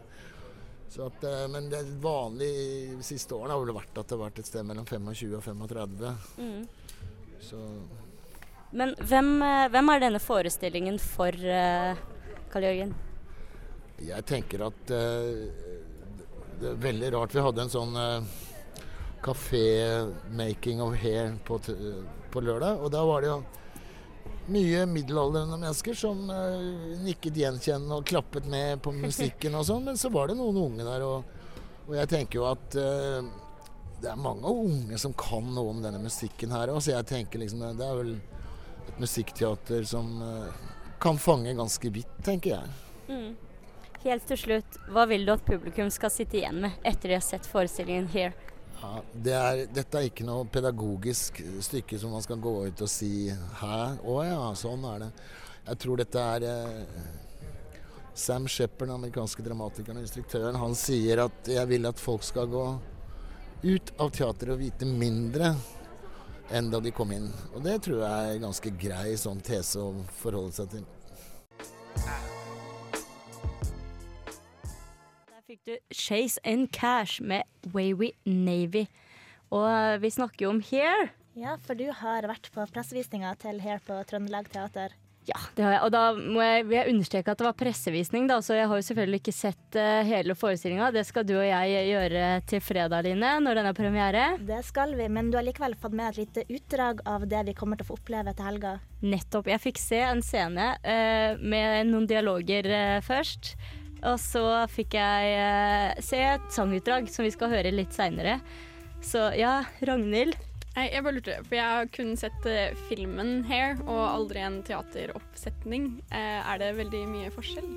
Så 0.94 1.06
at, 1.08 1.24
eh, 1.24 1.48
men 1.50 1.70
det 1.70 1.84
vanlige 2.02 2.98
de 2.98 3.04
siste 3.06 3.34
årene 3.34 3.54
har 3.56 3.64
vel 3.66 3.76
vært 3.76 3.98
at 3.98 4.08
det 4.08 4.18
har 4.18 4.24
vært 4.30 4.40
et 4.40 4.46
sted 4.50 4.66
mellom 4.66 4.86
25 4.86 5.36
og 5.38 5.44
35. 5.44 6.16
Mm. 6.38 6.68
Så 7.42 7.62
Men 8.74 8.96
hvem, 8.96 9.42
eh, 9.42 9.68
hvem 9.70 9.90
er 9.94 10.00
denne 10.00 10.20
forestillingen 10.22 11.00
for, 11.00 11.32
Karl 11.32 12.64
Jørgen? 12.70 12.94
jeg 14.04 14.26
tenker 14.26 14.66
at 14.68 14.92
eh, 14.92 15.48
det 16.60 16.70
er 16.74 16.82
veldig 16.82 17.12
rart. 17.14 17.32
Vi 17.34 17.40
hadde 17.42 17.62
en 17.62 17.70
sånn 17.70 17.96
kafé-making 19.24 20.82
of 20.82 20.96
hair 20.96 21.36
på, 21.46 21.60
på 22.34 22.42
lørdag, 22.44 22.82
og 22.82 22.92
da 22.94 23.04
var 23.08 23.24
det 23.24 23.32
jo 23.32 23.38
mye 24.54 24.84
middelaldrende 24.92 25.56
mennesker 25.56 25.96
som 25.96 26.26
uh, 26.28 26.98
nikket 27.04 27.38
gjenkjennende 27.40 28.02
og 28.02 28.10
klappet 28.10 28.48
med 28.50 28.82
på 28.84 28.92
musikken 28.96 29.56
og 29.56 29.68
sånn, 29.70 29.86
men 29.88 30.00
så 30.00 30.12
var 30.12 30.30
det 30.30 30.38
noen 30.40 30.60
unge 30.66 30.88
der, 30.88 31.06
og, 31.08 31.24
og 31.88 31.96
jeg 31.96 32.12
tenker 32.12 32.42
jo 32.42 32.50
at 32.50 32.78
uh, 32.80 33.24
det 34.04 34.12
er 34.12 34.20
mange 34.20 34.52
unge 34.52 35.00
som 35.00 35.16
kan 35.16 35.48
noe 35.56 35.72
om 35.72 35.82
denne 35.84 36.02
musikken 36.04 36.52
her 36.52 36.74
òg, 36.74 36.82
så 36.84 36.98
jeg 36.98 37.08
tenker 37.14 37.40
liksom 37.40 37.64
det 37.80 37.88
er 37.88 38.00
vel 38.02 38.16
et 38.90 39.00
musikkteater 39.00 39.88
som 39.88 40.18
uh, 40.20 40.52
kan 41.04 41.20
fange 41.20 41.56
ganske 41.56 41.92
vidt, 41.96 42.12
tenker 42.24 42.58
jeg. 42.58 42.74
Mm. 43.08 43.32
Helt 44.04 44.26
til 44.28 44.40
slutt, 44.40 44.80
hva 44.92 45.06
vil 45.08 45.24
du 45.24 45.32
at 45.32 45.46
publikum 45.48 45.88
skal 45.92 46.12
sitte 46.12 46.42
igjen 46.42 46.60
med 46.66 46.76
etter 46.84 47.14
de 47.14 47.16
har 47.16 47.24
sett 47.24 47.48
forestillingen 47.48 48.10
Here? 48.12 48.36
Ja, 48.84 49.02
det 49.16 49.34
er, 49.34 49.60
dette 49.72 50.00
er 50.00 50.10
ikke 50.10 50.26
noe 50.28 50.44
pedagogisk 50.52 51.38
stykke 51.64 51.96
som 52.02 52.12
man 52.12 52.24
skal 52.26 52.42
gå 52.44 52.52
ut 52.68 52.82
og 52.84 52.90
si 52.92 53.30
Hæ? 53.32 53.78
Å 54.04 54.16
ja, 54.28 54.42
sånn 54.60 54.84
er 54.90 55.06
det. 55.06 55.12
Jeg 55.70 55.80
tror 55.80 56.02
dette 56.02 56.24
er 56.34 56.46
eh, 56.50 57.06
Sam 58.14 58.50
Shepherd, 58.52 58.90
den 58.90 58.98
amerikanske 58.98 59.46
dramatikeren 59.46 60.02
og 60.02 60.04
instruktøren, 60.04 60.60
han 60.60 60.76
sier 60.76 61.24
at 61.30 61.48
jeg 61.50 61.70
vil 61.72 61.88
at 61.88 62.04
folk 62.04 62.28
skal 62.28 62.52
gå 62.52 62.66
ut 63.64 63.96
av 64.04 64.12
teateret 64.12 64.58
og 64.58 64.62
vite 64.66 64.90
mindre 64.90 65.54
enn 66.52 66.68
da 66.70 66.84
de 66.84 66.92
kom 66.92 67.16
inn. 67.16 67.32
Og 67.56 67.64
det 67.64 67.80
tror 67.88 68.04
jeg 68.04 68.36
er 68.36 68.44
ganske 68.44 68.76
grei 68.84 69.16
sånn 69.16 69.40
tese 69.48 69.80
å 69.80 69.96
forholde 70.20 70.60
seg 70.60 70.76
til. 70.76 72.33
Fikk 75.54 75.66
du 75.70 75.78
Chase 75.94 76.42
and 76.44 76.72
Cash 76.72 77.22
med 77.22 77.44
Wavy 77.74 78.12
Navy. 78.26 78.88
Og 79.54 80.02
vi 80.02 80.10
snakker 80.10 80.48
jo 80.48 80.56
om 80.56 80.62
Here. 80.66 81.12
Ja, 81.38 81.58
for 81.62 81.78
du 81.78 81.86
har 81.94 82.26
vært 82.30 82.50
på 82.54 82.66
pressevisninga 82.74 83.36
til 83.42 83.60
Hair 83.62 83.82
på 83.86 84.00
Trøndelag 84.10 84.50
Teater. 84.50 84.96
Ja, 85.24 85.38
det 85.56 85.64
har 85.64 85.76
jeg. 85.76 85.82
Og 85.86 85.92
da 85.94 86.02
må 86.18 86.42
jeg, 86.44 86.66
vil 86.68 86.78
jeg 86.80 86.92
understreke 86.92 87.32
at 87.32 87.40
det 87.40 87.46
var 87.46 87.56
pressevisning, 87.60 88.26
da, 88.28 88.40
så 88.44 88.58
jeg 88.58 88.68
har 88.68 88.80
jo 88.80 88.88
selvfølgelig 88.88 89.20
ikke 89.22 89.36
sett 89.36 89.78
uh, 89.78 90.02
hele 90.04 90.36
forestillinga. 90.36 90.90
Det 90.92 91.06
skal 91.08 91.28
du 91.30 91.36
og 91.38 91.46
jeg 91.46 91.86
gjøre 91.92 92.26
til 92.50 92.64
fredag, 92.66 93.06
Line, 93.06 93.36
når 93.46 93.60
den 93.60 93.70
er 93.70 93.78
premiere. 93.78 94.26
Det 94.50 94.60
skal 94.68 94.98
vi, 94.98 95.08
men 95.08 95.30
du 95.32 95.38
har 95.40 95.46
likevel 95.46 95.78
fått 95.80 95.96
med 95.96 96.12
et 96.12 96.24
lite 96.24 96.48
utdrag 96.50 97.06
av 97.08 97.30
det 97.30 97.46
vi 97.52 97.56
kommer 97.62 97.80
til 97.80 97.88
å 97.88 97.92
få 97.94 98.00
oppleve 98.02 98.34
til 98.36 98.50
helga. 98.50 98.74
Nettopp. 99.06 99.54
Jeg 99.54 99.64
fikk 99.70 99.80
se 99.86 100.02
en 100.02 100.26
scene 100.26 100.74
uh, 100.82 101.40
med 101.40 101.94
noen 101.94 102.10
dialoger 102.10 102.74
uh, 102.74 103.00
først. 103.06 103.54
Og 104.10 104.18
så 104.20 104.44
fikk 104.72 104.98
jeg 105.00 105.36
eh, 105.40 106.02
se 106.04 106.20
et 106.34 106.50
sangutdrag 106.52 107.08
som 107.12 107.26
vi 107.28 107.32
skal 107.34 107.54
høre 107.54 107.72
litt 107.74 107.96
seinere. 107.96 108.40
Så 109.04 109.30
ja, 109.38 109.62
Ragnhild. 109.84 110.36
Nei, 110.74 110.88
jeg 110.90 111.04
bare 111.06 111.20
lurte, 111.20 111.34
for 111.46 111.54
jeg 111.54 111.70
har 111.70 111.90
kun 111.94 112.16
sett 112.18 112.46
eh, 112.50 112.78
filmen 112.90 113.44
Hair, 113.46 113.78
og 113.86 114.02
aldri 114.08 114.42
en 114.42 114.62
teateroppsetning. 114.66 115.90
Eh, 116.10 116.40
er 116.42 116.62
det 116.62 116.72
veldig 116.80 117.04
mye 117.12 117.34
forskjell? 117.34 117.68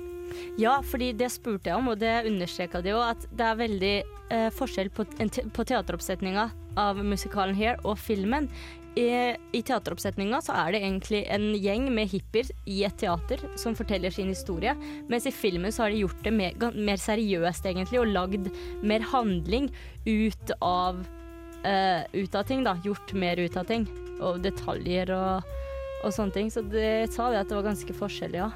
Ja, 0.57 0.79
fordi 0.83 1.11
det 1.17 1.29
spurte 1.31 1.69
jeg 1.69 1.77
om, 1.77 1.91
og 1.91 1.99
det 2.01 2.25
understreka 2.27 2.81
de 2.81 2.95
òg, 2.97 3.03
at 3.13 3.27
det 3.37 3.45
er 3.45 3.59
veldig 3.61 3.93
eh, 4.33 4.47
forskjell 4.57 4.89
på, 4.97 5.05
en 5.21 5.29
te 5.29 5.45
på 5.53 5.67
teateroppsetninga 5.69 6.49
av 6.77 6.99
musikalen 7.05 7.57
Here 7.57 7.77
og 7.85 7.99
filmen. 8.01 8.49
I, 8.97 9.35
I 9.53 9.61
teateroppsetninga 9.61 10.39
så 10.41 10.55
er 10.57 10.73
det 10.73 10.81
egentlig 10.81 11.19
en 11.33 11.51
gjeng 11.53 11.89
med 11.93 12.09
hippier 12.09 12.49
i 12.65 12.79
et 12.87 12.97
teater 12.97 13.43
som 13.59 13.75
forteller 13.77 14.13
sin 14.13 14.31
historie, 14.31 14.73
mens 15.11 15.27
i 15.29 15.33
filmen 15.35 15.73
så 15.73 15.85
har 15.85 15.93
de 15.93 16.01
gjort 16.01 16.23
det 16.25 16.33
mer, 16.33 16.57
mer 16.73 17.01
seriøst 17.01 17.67
egentlig, 17.69 18.01
og 18.01 18.09
lagd 18.15 18.49
mer 18.81 19.05
handling 19.11 19.69
ut 20.07 20.55
av 20.65 21.03
uh, 21.67 22.03
ut 22.13 22.35
av 22.35 22.43
ting, 22.43 22.63
da. 22.63 22.77
Gjort 22.83 23.13
mer 23.13 23.37
ut 23.37 23.57
av 23.57 23.67
ting. 23.69 23.87
Og 24.17 24.39
detaljer 24.41 25.11
og, 25.13 25.57
og 26.03 26.13
sånne 26.13 26.33
ting. 26.33 26.53
Så 26.53 26.63
det 26.65 27.11
sa 27.13 27.29
det 27.31 27.43
at 27.43 27.51
det 27.51 27.59
var 27.59 27.69
ganske 27.69 27.97
forskjellig, 27.97 28.41
ja. 28.45 28.51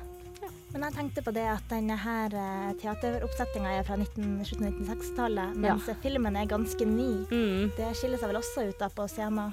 Men 0.72 0.86
jeg 0.88 0.96
tenkte 0.96 1.24
på 1.26 1.34
det 1.36 1.44
at 1.52 1.66
denne 1.68 1.98
her 2.00 2.32
eh, 2.32 2.70
teateroppsettinga 2.80 3.74
er 3.76 3.84
fra 3.84 3.98
19, 4.00 4.38
slutten 4.48 4.70
av 4.70 4.78
1960-tallet, 4.78 5.58
mens 5.60 5.90
filmen 6.00 6.38
er 6.40 6.48
ganske 6.48 6.88
ny. 6.88 7.10
Mm. 7.28 7.74
Det 7.76 7.90
skiller 8.00 8.22
seg 8.22 8.32
vel 8.32 8.40
også 8.40 8.64
ut 8.70 8.80
da 8.80 8.88
på 8.96 9.08
scenen? 9.12 9.52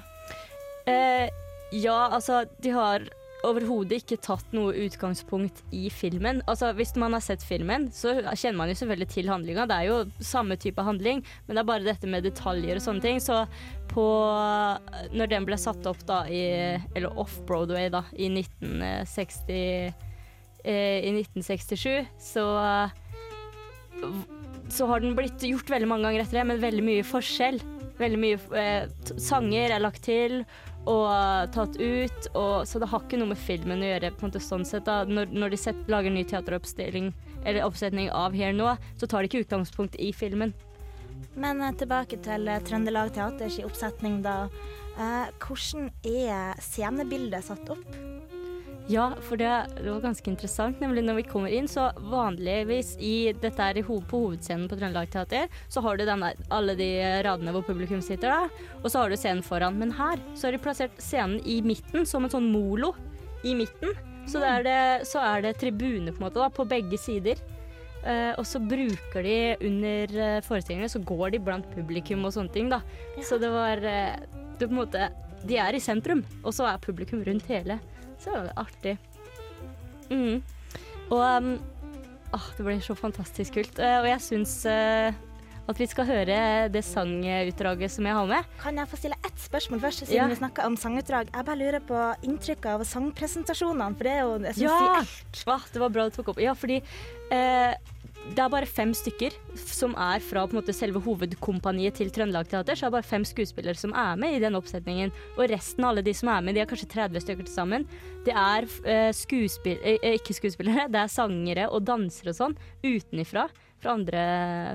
Eh, 0.89 1.29
ja, 1.77 1.99
altså, 2.09 2.43
de 2.63 2.73
har 2.73 3.05
overhodet 3.47 4.01
ikke 4.01 4.17
tatt 4.19 4.55
noe 4.55 4.73
utgangspunkt 4.83 5.61
i 5.75 5.87
filmen. 5.93 6.41
Altså, 6.49 6.73
Hvis 6.75 6.95
man 6.99 7.15
har 7.15 7.23
sett 7.23 7.43
filmen, 7.45 7.87
så 7.95 8.17
kjenner 8.33 8.57
man 8.57 8.71
jo 8.71 8.79
selvfølgelig 8.81 9.09
til 9.13 9.31
handlinga. 9.31 9.67
Det 9.69 9.77
er 9.77 9.87
jo 9.87 9.99
samme 10.19 10.57
type 10.59 10.83
handling, 10.83 11.23
men 11.47 11.55
det 11.55 11.61
er 11.63 11.69
bare 11.69 11.87
dette 11.87 12.09
med 12.09 12.25
detaljer 12.27 12.79
og 12.79 12.83
sånne 12.83 13.05
ting. 13.05 13.21
Så 13.23 13.45
på 13.89 14.05
Når 15.15 15.31
den 15.31 15.47
ble 15.47 15.57
satt 15.57 15.87
opp 15.89 16.03
da 16.05 16.25
i 16.29 16.43
Eller 16.93 17.15
off-Broadway, 17.17 17.89
da, 17.89 18.03
i 18.13 18.27
1960 18.29 19.49
eh, 19.49 20.99
I 21.07 21.13
1967, 21.15 22.05
så 22.19 22.45
så 24.69 24.85
har 24.85 25.01
den 25.01 25.15
blitt 25.17 25.41
gjort 25.43 25.69
veldig 25.71 25.87
mange 25.89 26.07
ganger 26.07 26.23
etter 26.23 26.39
det, 26.39 26.47
men 26.51 26.61
veldig 26.61 26.83
mye 26.85 27.05
forskjell. 27.07 27.59
Veldig 27.99 28.19
mye 28.21 28.39
eh, 28.61 29.15
sanger 29.19 29.73
er 29.73 29.81
lagt 29.81 30.05
til 30.05 30.43
og 30.87 31.51
tatt 31.53 31.75
ut, 31.77 32.29
og, 32.33 32.67
så 32.67 32.79
det 32.79 32.89
har 32.91 33.03
ikke 33.03 33.19
noe 33.19 33.33
med 33.33 33.41
filmen 33.41 33.83
å 33.83 33.89
gjøre. 33.91 34.11
på 34.15 34.25
en 34.25 34.31
måte 34.31 34.43
sånn 34.43 34.65
sett 34.65 34.87
da. 34.87 35.03
Når, 35.05 35.33
når 35.35 35.53
de 35.53 35.59
set, 35.59 35.83
lager 35.91 36.13
ny 36.13 36.23
teateroppstilling 36.23 37.11
eller 37.43 37.65
oppsetning 37.65 38.09
av 38.11 38.35
Here 38.35 38.53
Now, 38.53 38.77
så 38.97 39.07
tar 39.07 39.21
de 39.21 39.29
ikke 39.29 39.43
utgangspunkt 39.45 39.95
i 39.99 40.11
filmen. 40.13 40.53
Men 41.39 41.61
eh, 41.61 41.75
tilbake 41.79 42.19
til 42.23 42.47
eh, 42.47 42.61
Trøndelag 42.65 43.13
Teaters 43.15 43.59
oppsetning, 43.65 44.21
da. 44.25 44.47
Eh, 44.99 45.27
hvordan 45.39 45.91
er 46.03 46.59
scenebildet 46.63 47.47
satt 47.47 47.75
opp? 47.75 48.18
Ja, 48.89 49.11
for 49.21 49.37
det, 49.37 49.49
det 49.77 49.85
var 49.85 50.01
ganske 50.01 50.31
interessant. 50.31 50.79
Nemlig 50.81 51.03
når 51.05 51.19
vi 51.19 51.25
kommer 51.29 51.53
inn, 51.53 51.67
så 51.69 51.91
vanligvis 52.09 52.95
i 52.97 53.29
dette 53.37 53.61
er 53.61 53.77
på 53.85 53.99
hovedscenen 54.09 54.65
på 54.65 54.79
Trøndelag 54.79 55.11
Teater, 55.13 55.45
så 55.69 55.83
har 55.85 55.99
du 55.99 56.07
denne, 56.07 56.31
alle 56.49 56.73
de 56.79 56.89
radene 57.25 57.53
hvor 57.53 57.67
publikum 57.67 58.01
sitter 58.01 58.33
da, 58.33 58.65
og 58.81 58.89
så 58.89 59.03
har 59.03 59.13
du 59.13 59.17
scenen 59.19 59.45
foran. 59.45 59.77
Men 59.77 59.93
her 59.93 60.17
så 60.33 60.47
har 60.47 60.57
de 60.57 60.61
plassert 60.63 60.97
scenen 60.97 61.37
i 61.45 61.59
midten, 61.61 62.07
som 62.09 62.25
en 62.25 62.33
sånn 62.33 62.49
molo 62.49 62.95
i 63.45 63.53
midten. 63.59 63.93
Så, 64.29 64.41
er 64.45 64.65
det, 64.65 64.81
så 65.09 65.21
er 65.21 65.45
det 65.45 65.59
tribune 65.61 66.09
på 66.09 66.23
en 66.23 66.25
måte 66.25 66.41
da, 66.41 66.49
på 66.49 66.65
begge 66.69 66.97
sider. 67.01 67.37
Uh, 67.99 68.33
og 68.39 68.45
så 68.47 68.61
bruker 68.63 69.25
de 69.25 69.37
under 69.69 70.17
uh, 70.17 70.41
forestillingene, 70.47 70.89
så 70.89 71.01
går 71.05 71.35
de 71.35 71.43
blant 71.45 71.69
publikum 71.75 72.25
og 72.25 72.33
sånne 72.33 72.53
ting, 72.55 72.73
da. 72.73 72.81
Så 73.21 73.37
det 73.41 73.49
var 73.53 73.85
eh, 73.85 74.17
det 74.57 74.65
på 74.65 74.71
en 74.71 74.79
måte 74.79 75.09
De 75.45 75.57
er 75.59 75.75
i 75.75 75.81
sentrum, 75.83 76.23
og 76.41 76.55
så 76.55 76.65
er 76.71 76.81
publikum 76.83 77.21
rundt 77.27 77.45
hele. 77.51 77.77
Så 78.19 78.33
det 78.33 78.41
var 78.49 78.53
artig. 78.65 78.97
Mm. 80.09 80.41
Og 81.09 81.21
um, 81.21 81.49
åh, 82.35 82.47
det 82.57 82.65
blir 82.67 82.81
så 82.83 82.95
fantastisk 82.97 83.53
kult. 83.59 83.79
Uh, 83.79 83.99
og 84.03 84.07
jeg 84.09 84.21
syns 84.25 84.53
uh, 84.69 85.13
at 85.69 85.77
vi 85.77 85.85
skal 85.89 86.07
høre 86.09 86.37
det 86.73 86.81
sangutdraget 86.85 87.91
som 87.93 88.07
jeg 88.09 88.17
har 88.17 88.25
med. 88.29 88.47
Kan 88.61 88.79
jeg 88.81 88.89
få 88.89 88.97
stille 88.97 89.17
ett 89.25 89.37
spørsmål 89.43 89.83
først, 89.83 90.05
siden 90.07 90.17
Ja. 90.17 90.27
vi 90.31 90.39
snakker 90.39 90.65
om 90.65 90.75
sangutdrag? 90.81 91.29
Jeg 91.33 91.45
bare 91.45 91.59
lurer 91.61 91.79
på 91.85 91.99
inntrykket 92.25 92.71
av 92.73 92.83
sangpresentasjonene, 92.89 93.93
for 93.95 94.03
det 94.09 94.15
er 94.15 94.23
jo 94.25 94.33
jeg 94.39 94.55
synes 94.57 94.65
Ja! 94.65 94.79
de 94.79 95.05
er- 95.05 95.53
Ah, 95.53 95.65
det 95.73 95.79
var 95.85 95.89
bra 95.93 96.09
du 96.09 96.15
tok 96.17 96.29
opp. 96.33 96.39
Ja, 96.41 96.53
fordi 96.57 96.81
eh, 97.31 97.73
det 98.29 98.43
er 98.43 98.51
bare 98.51 98.67
fem 98.69 98.91
stykker 98.95 99.33
som 99.57 99.95
er 99.99 100.21
fra 100.23 100.43
måte, 100.53 100.73
selve 100.75 101.01
hovedkompaniet 101.03 101.97
til 101.97 102.11
Trøndelag 102.13 102.49
Teater. 102.51 102.77
Så 102.77 102.85
det 102.85 102.89
er 102.89 102.95
bare 102.97 103.09
fem 103.09 103.25
skuespillere 103.27 103.79
som 103.79 103.93
er 103.97 104.19
med 104.21 104.37
i 104.37 104.41
den 104.43 104.57
oppsetningen. 104.59 105.13
Og 105.37 105.49
resten 105.49 105.85
av 105.85 105.93
alle 105.93 106.03
de 106.05 106.13
som 106.17 106.31
er 106.33 106.43
med, 106.45 106.57
de 106.57 106.63
er 106.63 106.69
kanskje 106.69 106.91
30 106.93 107.25
stykker 107.25 107.47
til 107.47 107.55
sammen. 107.55 107.87
Det 108.27 108.35
er 108.35 108.67
eh, 108.85 109.09
skuespill... 109.15 109.79
Eh, 109.81 109.97
eh, 110.03 110.19
ikke 110.19 110.37
skuespillere, 110.37 110.87
det 110.93 111.01
er 111.01 111.11
sangere 111.11 111.69
og 111.73 111.83
dansere 111.89 112.35
og 112.35 112.39
sånn 112.41 112.57
utenifra. 112.85 113.49
Fra 113.79 113.95
andre, 113.95 114.21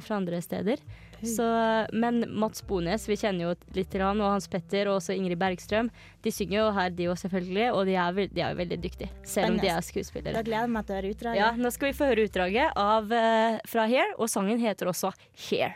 fra 0.00 0.16
andre 0.16 0.38
steder. 0.40 0.80
Så, 1.28 1.44
men 1.92 2.24
Mats 2.28 2.62
Bones, 2.66 3.06
vi 3.08 3.16
kjenner 3.18 3.48
jo 3.48 3.52
litt 3.76 3.90
til 3.92 4.04
han, 4.04 4.20
og 4.20 4.34
Hans 4.34 4.48
Petter 4.50 4.90
og 4.90 4.98
også 4.98 5.16
Ingrid 5.16 5.40
Bergstrøm. 5.40 5.90
De 6.24 6.32
synger 6.34 6.58
jo 6.58 6.66
her, 6.76 6.90
de 6.96 7.08
òg 7.12 7.20
selvfølgelig, 7.22 7.68
og 7.72 7.86
de 7.88 7.96
er, 8.00 8.20
de 8.34 8.44
er 8.44 8.58
veldig 8.58 8.80
dyktige. 8.82 9.10
Selv 9.28 9.54
om 9.54 9.60
de 9.62 9.70
er 9.72 9.84
skuespillere. 9.84 10.36
Da 10.36 10.44
gleder 10.46 10.68
jeg 10.68 10.74
meg 10.76 10.88
til 10.88 10.96
å 10.96 11.00
høre 11.00 11.14
utdraget. 11.14 11.40
Ja, 11.40 11.50
nå 11.58 11.72
skal 11.74 11.90
vi 11.90 11.96
få 11.98 12.10
høre 12.10 12.28
utdraget 12.28 12.76
av, 12.84 13.08
uh, 13.10 13.62
fra 13.70 13.88
Here, 13.90 14.12
og 14.18 14.30
sangen 14.32 14.60
heter 14.62 14.92
også 14.92 15.12
Here. 15.48 15.74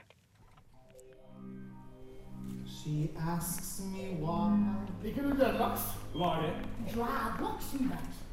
She 2.68 3.10
asks 3.20 3.82
me 3.92 4.16
why. 4.20 4.54
Liker 5.02 5.28
du 5.28 5.34
dreadlocks? 5.36 5.90
Hva 6.14 6.38
er 6.38 6.46
det? 6.46 6.94
Dreadlocks, 6.94 7.74
Matt. 7.84 8.24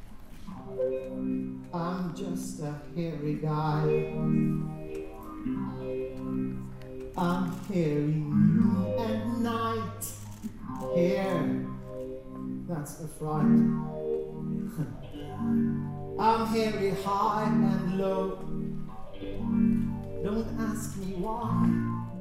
I'm 1.72 2.14
just 2.14 2.60
a 2.60 2.74
hairy 2.94 3.34
guy. 3.34 3.86
I'm 7.18 7.50
hairy 7.68 8.12
noon 8.12 8.94
and 8.98 9.42
night. 9.42 10.04
Hair, 10.94 11.64
that's 12.68 13.00
a 13.00 13.08
fright. 13.08 13.46
I'm 16.18 16.46
hairy 16.46 16.90
high 17.02 17.44
and 17.46 17.98
low. 17.98 18.38
Don't 20.22 20.60
ask 20.60 20.98
me 20.98 21.14
why. 21.14 21.70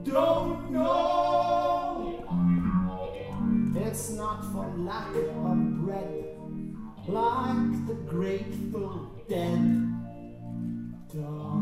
Don't 0.04 0.72
know. 0.72 2.24
It's 3.76 4.12
not 4.12 4.46
for 4.54 4.66
lack 4.78 5.14
of 5.14 5.86
bread, 5.86 6.38
like 7.08 7.88
the 7.88 7.96
Grateful 8.08 9.12
Dead. 9.28 9.60
Darling. 11.14 11.55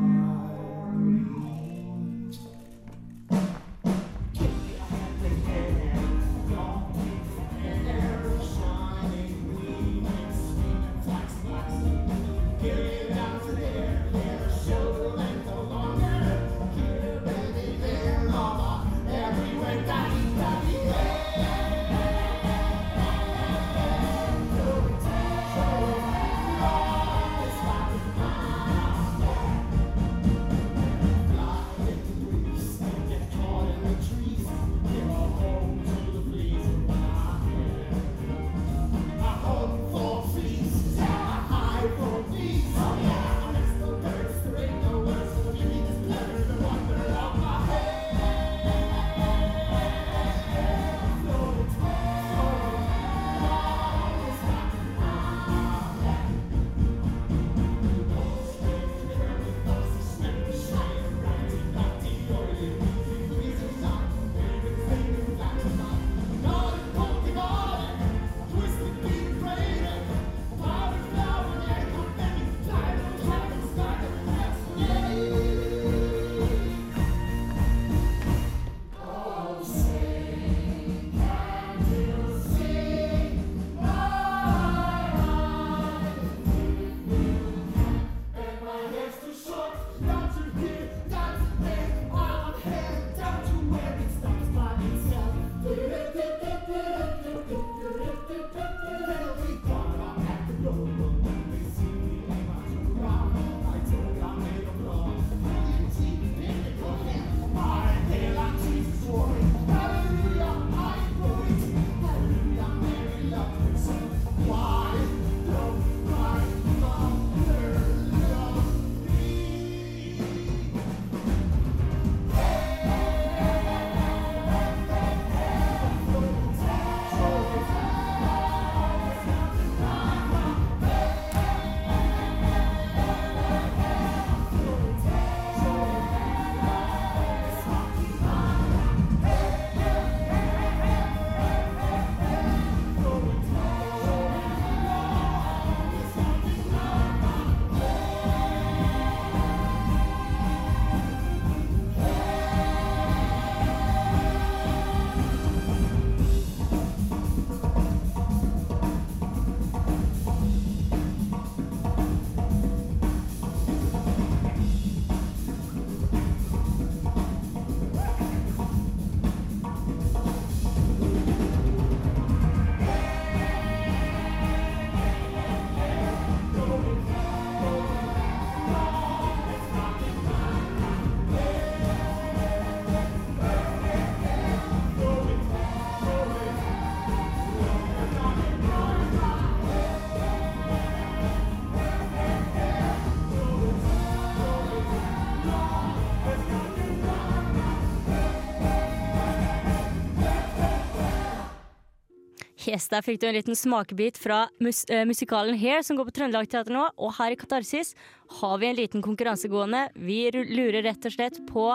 Yes, 202.74 202.88
Der 202.89 203.03
fikk 203.06 203.20
du 203.22 203.27
en 203.27 203.36
liten 203.36 203.58
smakebit 203.58 204.15
fra 204.18 204.48
mus 204.63 204.80
uh, 204.89 205.03
musikalen 205.06 205.58
Hair, 205.62 205.84
som 205.86 205.98
går 205.98 206.08
på 206.08 206.13
Trøndelag 206.18 206.48
Teater 206.50 206.74
nå. 206.74 206.88
Og 206.98 207.12
her 207.20 207.34
i 207.34 207.38
Katarsis 207.38 207.92
har 208.39 208.56
vi 208.58 208.65
en 208.65 208.80
liten 208.80 209.03
konkurranse 209.06 209.50
gående. 209.51 209.84
Vi 209.94 210.32
lurer 210.34 210.82
rett 210.82 211.06
og 211.06 211.13
slett 211.13 211.38
på 211.51 211.68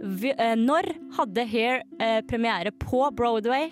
vi, 0.00 0.32
uh, 0.34 0.56
Når 0.58 0.88
hadde 1.18 1.44
Hair 1.46 1.84
uh, 2.00 2.18
premiere 2.26 2.72
på 2.74 3.04
Broadway? 3.14 3.70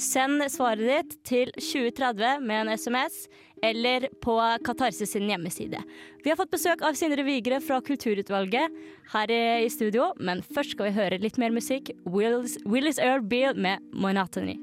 Send 0.00 0.42
svaret 0.50 0.82
ditt 0.88 1.14
til 1.28 1.52
2030 1.54 2.42
med 2.42 2.64
en 2.64 2.72
SMS 2.74 3.20
eller 3.62 4.08
på 4.24 4.34
Katarsis 4.66 5.12
sin 5.12 5.28
hjemmeside. 5.30 5.82
Vi 6.24 6.32
har 6.32 6.38
fått 6.40 6.54
besøk 6.54 6.82
av 6.82 6.96
Sindre 6.98 7.26
Vigre 7.26 7.60
fra 7.62 7.78
Kulturutvalget 7.84 8.80
her 9.12 9.34
i 9.36 9.68
studio, 9.70 10.08
men 10.16 10.40
først 10.40 10.74
skal 10.74 10.88
vi 10.88 10.96
høre 10.96 11.20
litt 11.20 11.38
mer 11.42 11.52
musikk. 11.52 11.92
Willis, 12.08 12.56
Willis 12.64 13.02
Earl 13.02 13.28
Beale 13.28 13.60
med 13.60 13.84
Monotony. 13.92 14.56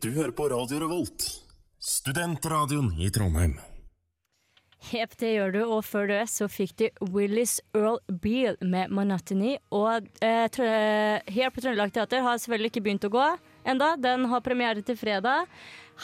Du 0.00 0.10
hører 0.12 0.30
på 0.36 0.44
Radio 0.52 0.76
Revolt, 0.82 1.24
studentradioen 1.80 2.90
i 3.00 3.06
Trondheim. 3.08 3.54
Jepp, 4.90 5.14
det 5.16 5.30
gjør 5.32 5.54
du, 5.54 5.60
og 5.64 5.86
før 5.88 6.10
det 6.10 6.18
så 6.28 6.50
fikk 6.52 6.74
du 6.76 7.06
Willis 7.14 7.56
Earl 7.72 7.96
Beale 8.22 8.60
med 8.60 8.92
Monotony. 8.92 9.54
Og 9.72 10.04
eh, 10.20 10.44
her 10.52 11.48
på 11.48 11.64
Trøndelag 11.64 11.94
Teater 11.96 12.20
har 12.26 12.36
selvfølgelig 12.42 12.74
ikke 12.74 12.82
begynt 12.84 13.08
å 13.08 13.12
gå 13.16 13.24
enda. 13.64 13.94
Den 13.96 14.28
har 14.28 14.44
premiere 14.44 14.84
til 14.84 15.00
fredag. 15.00 15.48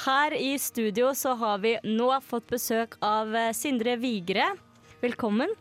Her 0.07 0.39
i 0.41 0.55
studio 0.57 1.13
så 1.13 1.37
har 1.37 1.61
vi 1.61 1.77
nå 1.85 2.09
fått 2.25 2.49
besøk 2.49 2.97
av 3.05 3.37
eh, 3.37 3.53
Sindre 3.53 3.99
Vigre. 4.01 4.55
Velkommen 5.05 5.53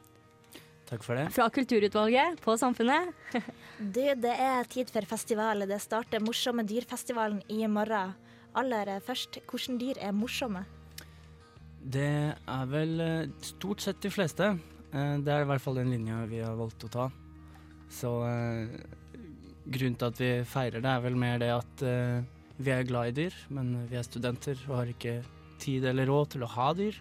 Takk 0.91 1.05
for 1.05 1.15
det. 1.15 1.29
fra 1.31 1.45
Kulturutvalget 1.49 2.41
på 2.43 2.57
Samfunnet. 2.59 3.13
Du, 3.81 4.01
det 4.21 4.33
er 4.35 4.67
tid 4.69 4.91
for 4.93 5.07
festival. 5.09 5.63
Det 5.65 5.79
starter 5.81 6.21
Morsomme 6.21 6.61
dyrfestivalen 6.67 7.39
i 7.49 7.63
morgen. 7.65 8.11
Aller 8.53 8.91
først, 9.01 9.39
hvilke 9.47 9.77
dyr 9.79 10.01
er 10.03 10.11
morsomme? 10.13 10.65
Det 11.81 12.03
er 12.35 12.65
vel 12.69 12.99
eh, 13.01 13.31
stort 13.41 13.81
sett 13.81 14.01
de 14.03 14.11
fleste. 14.13 14.51
Eh, 14.91 15.15
Det 15.23 15.31
er 15.33 15.45
i 15.45 15.47
hvert 15.49 15.63
fall 15.63 15.79
den 15.79 15.89
linja 15.95 16.19
vi 16.29 16.43
har 16.43 16.59
valgt 16.59 16.83
å 16.85 16.91
ta. 16.91 17.07
Så 17.89 18.11
eh, 18.27 18.75
grunnen 19.71 19.95
til 19.97 20.11
at 20.11 20.19
vi 20.21 20.31
feirer 20.45 20.83
det, 20.83 20.91
er 20.91 21.05
vel 21.07 21.17
mer 21.17 21.39
det 21.41 21.49
at 21.55 21.85
vi 22.61 22.73
er 22.75 22.85
glad 22.85 23.09
i 23.09 23.15
dyr, 23.23 23.39
men 23.49 23.87
vi 23.89 23.97
er 23.97 24.05
studenter 24.05 24.59
og 24.67 24.75
har 24.83 24.91
ikke 24.91 25.15
tid 25.63 25.87
eller 25.89 26.05
råd 26.11 26.35
til 26.35 26.43
å 26.45 26.51
ha 26.59 26.69
dyr. 26.77 26.99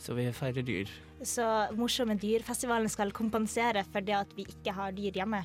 Så 0.00 0.14
vi 0.16 0.30
feirer 0.32 0.64
dyr. 0.64 0.88
Så 1.24 1.44
Morsomme 1.76 2.18
dyrfestivalen 2.20 2.90
skal 2.92 3.14
kompensere 3.16 3.84
for 3.88 4.04
det 4.04 4.16
at 4.18 4.34
vi 4.36 4.44
ikke 4.50 4.74
har 4.76 4.92
dyr 4.96 5.16
hjemme. 5.16 5.44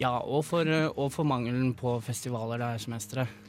Ja, 0.00 0.18
og 0.18 0.42
for, 0.44 0.68
og 0.98 1.12
for 1.14 1.26
mangelen 1.28 1.72
på 1.78 1.96
festivaler 2.02 2.60
det 2.60 2.70
her 2.74 2.82
semesteret. 2.82 3.42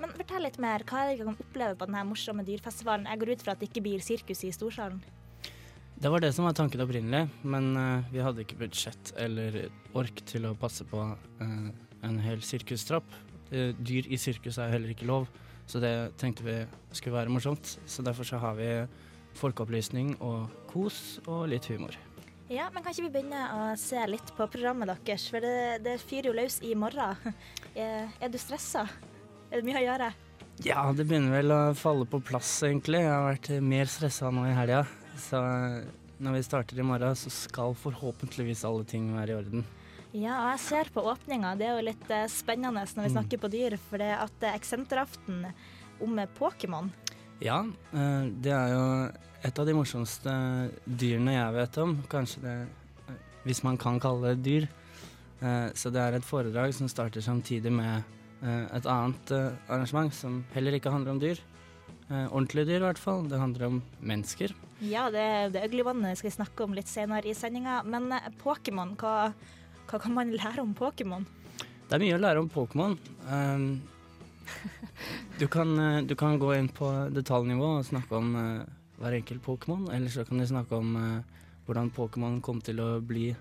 Men 0.00 0.12
fortell 0.12 0.42
litt 0.44 0.58
mer. 0.60 0.82
Hva 0.84 1.00
er 1.00 1.12
det 1.12 1.14
vi 1.14 1.22
kan 1.22 1.36
oppleve 1.46 1.76
på 1.78 1.86
denne 1.88 2.02
morsomme 2.08 2.44
dyrfestivalen? 2.44 3.06
Jeg 3.08 3.20
går 3.20 3.30
ut 3.32 3.44
fra 3.46 3.54
at 3.54 3.62
det 3.62 3.70
ikke 3.70 3.84
blir 3.86 4.02
sirkus 4.04 4.42
i 4.44 4.50
storsalen. 4.52 4.98
Det 5.94 6.10
var 6.10 6.20
det 6.20 6.32
som 6.34 6.44
var 6.44 6.56
tanken 6.58 6.82
opprinnelig, 6.82 7.28
men 7.46 7.70
uh, 7.78 8.10
vi 8.10 8.20
hadde 8.20 8.42
ikke 8.42 8.58
budsjett 8.64 9.14
eller 9.22 9.68
ork 9.96 10.18
til 10.26 10.48
å 10.48 10.56
passe 10.58 10.84
på 10.90 10.98
uh, 10.98 11.68
en 12.04 12.20
hel 12.20 12.42
sirkustrapp. 12.44 13.06
Dyr 13.54 14.08
i 14.10 14.18
sirkus 14.18 14.58
er 14.58 14.72
heller 14.72 14.90
ikke 14.90 15.06
lov, 15.06 15.28
så 15.70 15.78
det 15.78 16.16
tenkte 16.18 16.42
vi 16.42 16.56
skulle 16.90 17.14
være 17.20 17.30
morsomt. 17.30 17.76
Så 17.86 18.02
derfor 18.02 18.26
så 18.26 18.40
har 18.42 18.56
vi 18.58 18.68
folkeopplysning 19.38 20.16
og 20.24 20.50
kos 20.70 21.20
og 21.26 21.46
litt 21.52 21.66
humor. 21.70 21.96
Ja, 22.52 22.66
men 22.74 22.84
kan 22.84 22.92
ikke 22.92 23.06
vi 23.06 23.12
begynne 23.14 23.40
å 23.56 23.60
se 23.80 24.02
litt 24.06 24.28
på 24.36 24.46
programmet 24.52 24.90
deres? 24.92 25.24
For 25.32 25.40
det, 25.40 25.82
det 25.86 25.94
fyrer 26.02 26.28
jo 26.30 26.36
løs 26.36 26.60
i 26.62 26.74
morgen. 26.78 27.16
Er, 27.74 28.04
er 28.22 28.30
du 28.30 28.36
stressa? 28.38 28.84
Er 29.50 29.58
det 29.58 29.64
mye 29.66 29.80
å 29.80 29.82
gjøre? 29.82 30.08
Ja, 30.62 30.84
det 30.94 31.08
begynner 31.10 31.32
vel 31.40 31.50
å 31.50 31.62
falle 31.74 32.06
på 32.06 32.20
plass, 32.22 32.50
egentlig. 32.62 33.00
Jeg 33.02 33.10
har 33.10 33.24
vært 33.26 33.48
mer 33.66 33.90
stressa 33.90 34.28
nå 34.30 34.44
i 34.46 34.52
helga. 34.54 34.84
Så 35.18 35.40
eh, 35.42 35.80
når 36.22 36.36
vi 36.36 36.42
starter 36.46 36.78
i 36.78 36.86
morgen, 36.86 37.16
så 37.18 37.32
skal 37.34 37.74
forhåpentligvis 37.80 38.62
alle 38.68 38.86
ting 38.86 39.08
være 39.16 39.34
i 39.34 39.38
orden. 39.40 39.64
Ja, 40.14 40.36
og 40.44 40.52
jeg 40.52 40.60
ser 40.68 40.92
på 40.94 41.02
åpninga. 41.10 41.56
Det 41.58 41.66
er 41.66 41.74
jo 41.80 41.88
litt 41.88 42.06
eh, 42.14 42.28
spennende 42.30 42.84
når 42.86 43.08
vi 43.08 43.10
Mm. 43.10 43.16
snakker 43.16 43.42
på 43.42 43.50
dyr, 43.50 43.74
for 43.88 43.98
det 43.98 44.12
at 44.14 44.46
er 44.46 44.54
eksenteraften 44.54 45.48
om 46.04 46.20
Pokémon. 46.38 46.92
Ja, 47.44 47.60
eh, 47.92 48.24
det 48.40 48.52
er 48.56 48.72
jo 48.72 48.84
et 49.44 49.58
av 49.60 49.68
de 49.68 49.74
morsomste 49.76 50.32
dyrene 50.88 51.34
jeg 51.36 51.56
vet 51.58 51.78
om. 51.82 51.98
Kanskje 52.08 52.40
det 52.44 52.54
eh, 53.12 53.18
Hvis 53.44 53.60
man 53.66 53.76
kan 53.76 54.00
kalle 54.00 54.32
det 54.32 54.44
dyr. 54.46 54.68
Eh, 55.44 55.68
Så 55.76 55.92
det 55.92 56.00
er 56.00 56.16
et 56.16 56.24
foredrag 56.24 56.72
som 56.72 56.88
starter 56.88 57.20
samtidig 57.20 57.72
med 57.72 58.02
et 58.44 58.84
annet 58.84 59.30
arrangement 59.72 60.12
som 60.12 60.42
heller 60.52 60.74
ikke 60.76 60.90
handler 60.92 61.14
om 61.14 61.20
dyr. 61.22 61.38
Ordentlige 62.10 62.66
dyr, 62.68 62.82
i 62.82 62.84
hvert 62.84 62.98
fall. 63.00 63.22
Det 63.30 63.38
handler 63.40 63.62
om 63.70 63.78
mennesker. 64.04 64.52
Ja, 64.84 65.06
det, 65.08 65.54
det 65.54 65.62
øglevannet 65.64 66.18
skal 66.18 66.28
vi 66.28 66.34
snakke 66.34 66.66
om 66.66 66.74
litt 66.76 66.90
senere 66.90 67.30
i 67.30 67.32
sendinga. 67.32 67.78
Men 67.88 68.12
Pokémon, 68.42 68.92
hva, 69.00 69.30
hva 69.88 70.02
kan 70.02 70.12
man 70.12 70.34
lære 70.36 70.60
om 70.60 70.74
Pokémon? 70.76 71.24
Det 71.88 71.96
er 71.96 72.04
mye 72.04 72.18
å 72.18 72.20
lære 72.20 72.42
om 72.44 72.50
Pokémon. 72.52 72.98
Du, 75.38 75.48
kan, 75.50 75.78
eh, 75.78 76.02
du 76.06 76.14
kan 76.14 76.38
gå 76.38 76.52
inn 76.54 76.68
på 76.70 76.88
detaljnivå 77.10 77.70
og 77.80 77.86
snakke 77.88 78.14
om 78.14 78.28
uh, 78.38 78.62
hver 79.00 79.16
enkelt 79.18 79.42
Pokémon, 79.42 79.88
eller 79.90 80.12
så 80.12 80.22
kan 80.24 80.38
du 80.38 80.46
snakke 80.46 80.78
om 80.78 80.94
uh, 80.94 81.42
hvordan 81.66 81.90
Pokémon 81.90 82.40
kom 82.44 82.60
til 82.62 82.78
å 82.80 82.88
bli 83.02 83.32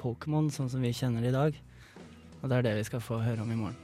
Pokémon 0.00 0.50
sånn 0.50 0.70
som 0.72 0.82
vi 0.82 0.90
kjenner 0.96 1.22
det 1.22 1.30
i 1.30 1.36
dag. 1.36 1.60
Og 2.42 2.50
det 2.50 2.58
er 2.58 2.66
det 2.66 2.74
vi 2.80 2.88
skal 2.88 3.04
få 3.04 3.20
høre 3.22 3.46
om 3.46 3.52
i 3.54 3.58
morgen. 3.60 3.78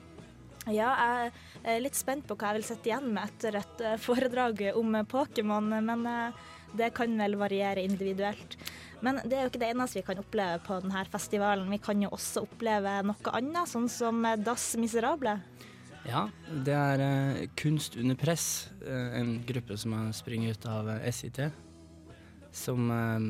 Ja, 0.70 0.90
jeg 0.94 1.32
er 1.66 1.80
litt 1.82 1.98
spent 1.98 2.26
på 2.26 2.37
hva 2.38 2.52
jeg 2.52 2.61
vil 2.61 2.68
sitte 2.68 2.90
igjen 2.90 3.08
med 3.14 3.30
etter 3.30 3.58
et 3.62 3.80
foredrag 4.02 4.61
om 4.78 4.98
Pokémon, 5.11 5.72
men 5.82 6.06
uh, 6.06 6.44
det 6.78 6.92
kan 6.96 7.14
vel 7.18 7.38
variere 7.38 7.87
individuelt. 7.87 8.58
Men 9.02 9.18
det 9.26 9.35
er 9.35 9.46
jo 9.46 9.50
ikke 9.50 9.62
det 9.64 9.70
eneste 9.72 9.98
vi 9.98 10.04
kan 10.06 10.20
oppleve 10.22 10.61
på 10.62 10.76
denne 10.85 11.02
festivalen. 11.11 11.70
Vi 11.74 11.80
kan 11.82 12.02
jo 12.04 12.12
også 12.14 12.44
oppleve 12.46 13.00
noe 13.06 13.35
annet, 13.35 13.70
sånn 13.70 13.88
som 13.90 14.22
Das 14.38 14.68
Miserable. 14.78 15.40
Ja, 16.08 16.26
det 16.66 16.74
er 16.74 17.02
uh, 17.02 17.42
Kunst 17.58 17.96
under 17.96 18.18
press, 18.18 18.70
uh, 18.82 19.12
en 19.18 19.36
gruppe 19.46 19.76
som 19.78 19.94
har 19.96 20.12
springet 20.16 20.58
ut 20.58 20.70
av 20.70 20.90
uh, 20.90 21.10
SIT, 21.10 21.38
som 22.52 22.90
eh, 22.92 23.26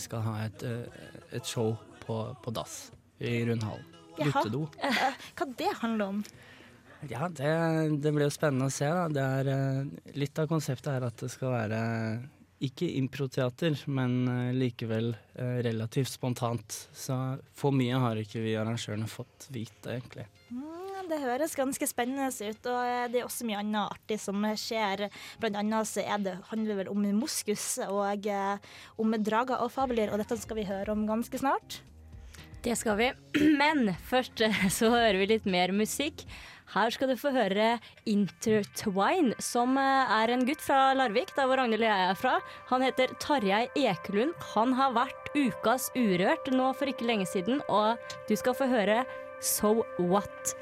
skal 0.00 0.24
ha 0.24 0.36
et, 0.46 0.62
eh, 0.64 1.08
et 1.36 1.46
show 1.46 1.74
på, 2.04 2.18
på 2.42 2.52
dass 2.54 2.90
i 3.18 3.38
Rundhallen. 3.48 3.84
Guttedo. 4.16 4.66
Eh, 4.80 5.02
Hva 5.36 5.48
det 5.58 5.72
handler 5.82 6.14
om? 6.14 6.22
Ja, 7.10 7.28
det, 7.28 7.50
det 8.00 8.12
blir 8.14 8.26
jo 8.26 8.32
spennende 8.32 8.70
å 8.70 8.72
se. 8.72 8.88
Da. 8.88 9.06
Det 9.12 9.26
er, 9.40 9.50
eh, 9.52 10.14
litt 10.16 10.40
av 10.40 10.48
konseptet 10.50 10.94
er 10.94 11.06
at 11.10 11.20
det 11.20 11.30
skal 11.32 11.52
være 11.52 11.82
ikke 12.64 12.88
improteater, 12.96 13.76
men 13.92 14.16
eh, 14.32 14.54
likevel 14.56 15.12
eh, 15.34 15.58
relativt 15.66 16.14
spontant. 16.14 16.78
Så 16.96 17.18
for 17.56 17.76
mye 17.76 18.00
har 18.00 18.22
ikke 18.22 18.40
vi 18.44 18.56
arrangørene 18.56 19.08
fått 19.10 19.50
vite, 19.52 19.98
egentlig. 19.98 20.24
Mm, 20.48 20.75
det 21.10 21.22
høres 21.22 21.56
ganske 21.58 21.86
spennende 21.88 22.28
ut, 22.30 22.68
og 22.70 22.80
eh, 22.82 23.08
det 23.12 23.20
er 23.20 23.26
også 23.26 23.46
mye 23.48 23.60
annet 23.62 23.94
artig 23.96 24.18
som 24.22 24.46
skjer. 24.58 25.06
Blant 25.42 25.58
annet 25.60 25.90
så 25.90 26.04
er 26.04 26.22
det, 26.22 26.36
handler 26.50 26.72
det 26.72 26.78
vel 26.82 26.92
om 26.92 27.04
moskus 27.18 27.76
og 27.86 28.26
eh, 28.30 28.72
om 29.00 29.14
drager 29.20 29.62
og 29.62 29.72
fabler, 29.74 30.12
og 30.12 30.22
dette 30.22 30.38
skal 30.40 30.60
vi 30.60 30.66
høre 30.68 30.94
om 30.94 31.06
ganske 31.08 31.42
snart. 31.42 31.80
Det 32.66 32.74
skal 32.78 32.98
vi. 32.98 33.12
Men 33.62 33.94
først 34.10 34.42
eh, 34.44 34.66
så 34.78 34.90
hører 34.94 35.20
vi 35.22 35.30
litt 35.34 35.48
mer 35.48 35.74
musikk. 35.76 36.26
Her 36.74 36.90
skal 36.90 37.12
du 37.12 37.14
få 37.14 37.30
høre 37.30 37.76
Intertwine, 38.10 39.36
som 39.38 39.78
er 39.78 40.32
en 40.34 40.42
gutt 40.48 40.64
fra 40.66 40.90
Larvik, 40.98 41.30
der 41.36 41.46
hvor 41.46 41.62
Ragnhild 41.62 41.84
og 41.86 41.92
jeg 41.92 42.08
er 42.08 42.18
fra. 42.18 42.34
Han 42.72 42.82
heter 42.82 43.14
Tarjei 43.22 43.68
Ekelund. 43.78 44.34
Han 44.56 44.74
har 44.74 44.96
vært 44.98 45.30
ukas 45.38 45.92
Urørt 45.94 46.50
nå 46.50 46.72
for 46.74 46.90
ikke 46.90 47.06
lenge 47.06 47.30
siden, 47.30 47.62
og 47.70 48.02
du 48.26 48.34
skal 48.34 48.58
få 48.58 48.66
høre 48.74 49.04
So 49.38 49.76
What. 50.02 50.56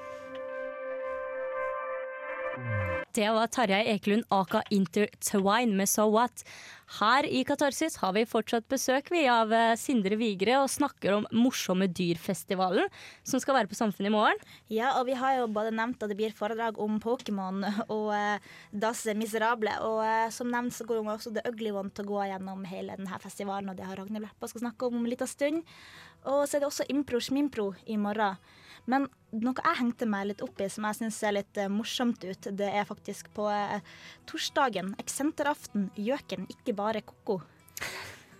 Det 3.14 3.29
var 3.31 3.46
Tarjei 3.46 3.85
Ekelund 3.92 4.24
aka 4.35 4.64
Intertwine 4.74 5.77
med 5.79 5.87
So 5.87 6.09
What. 6.11 6.42
Her 6.98 7.27
i 7.27 7.44
Katarsis 7.46 7.94
har 8.03 8.11
vi 8.16 8.24
fortsatt 8.27 8.66
besøk 8.66 9.07
vi 9.14 9.20
av 9.31 9.53
eh, 9.55 9.77
Sindre 9.79 10.18
Vigre 10.18 10.57
og 10.59 10.72
snakker 10.72 11.14
om 11.14 11.29
Morsomme 11.31 11.87
dyr-festivalen, 11.87 12.90
som 13.22 13.38
skal 13.38 13.61
være 13.61 13.70
på 13.70 13.79
Samfunnet 13.79 14.11
i 14.11 14.14
morgen. 14.16 14.42
Ja, 14.66 14.96
og 14.98 15.07
vi 15.07 15.14
har 15.20 15.38
jo 15.38 15.46
både 15.46 15.70
nevnt 15.79 16.03
at 16.03 16.11
det 16.11 16.18
blir 16.18 16.35
foredrag 16.35 16.81
om 16.83 16.98
Pokémon 17.03 17.62
og 17.87 18.11
eh, 18.18 18.50
Das 18.74 19.05
Miserable, 19.14 19.77
og 19.87 20.03
eh, 20.09 20.27
som 20.35 20.50
nevnt 20.50 20.74
så 20.74 20.87
går 20.88 20.98
jo 20.98 21.07
også 21.14 21.37
The 21.38 21.46
Ugly 21.53 21.70
One 21.70 21.94
til 21.94 22.09
å 22.09 22.16
gå 22.16 22.27
gjennom 22.33 22.66
hele 22.66 22.98
denne 22.98 23.22
festivalen, 23.22 23.70
og 23.70 23.79
det 23.79 23.87
har 23.87 24.03
Ragnhild 24.03 24.27
Leppa 24.27 24.50
skal 24.50 24.66
snakke 24.66 24.90
om 24.90 24.98
om 24.98 25.07
en 25.07 25.14
liten 25.14 25.31
stund. 25.31 25.62
Og 26.27 26.48
så 26.48 26.57
er 26.57 26.64
det 26.64 26.72
også 26.72 26.90
Impro 26.90 27.22
Schmimpro 27.22 27.70
i 27.87 27.94
morgen. 28.00 28.42
Men 28.90 29.07
noe 29.42 29.55
jeg 29.64 29.79
hengte 29.81 30.07
meg 30.07 30.27
litt 30.31 30.42
opp 30.44 30.61
i, 30.61 30.68
som 30.70 30.85
jeg 30.88 30.99
syns 31.01 31.18
ser 31.18 31.33
litt 31.37 31.57
eh, 31.59 31.68
morsomt 31.73 32.23
ut, 32.25 32.49
det 32.57 32.68
er 32.70 32.85
faktisk 32.88 33.31
på 33.35 33.49
eh, 33.51 33.81
torsdagen, 34.31 34.94
eksenteraften, 35.03 35.90
gjøken, 35.97 36.47
ikke 36.55 36.75
bare 36.79 37.03
ko-ko. 37.03 37.40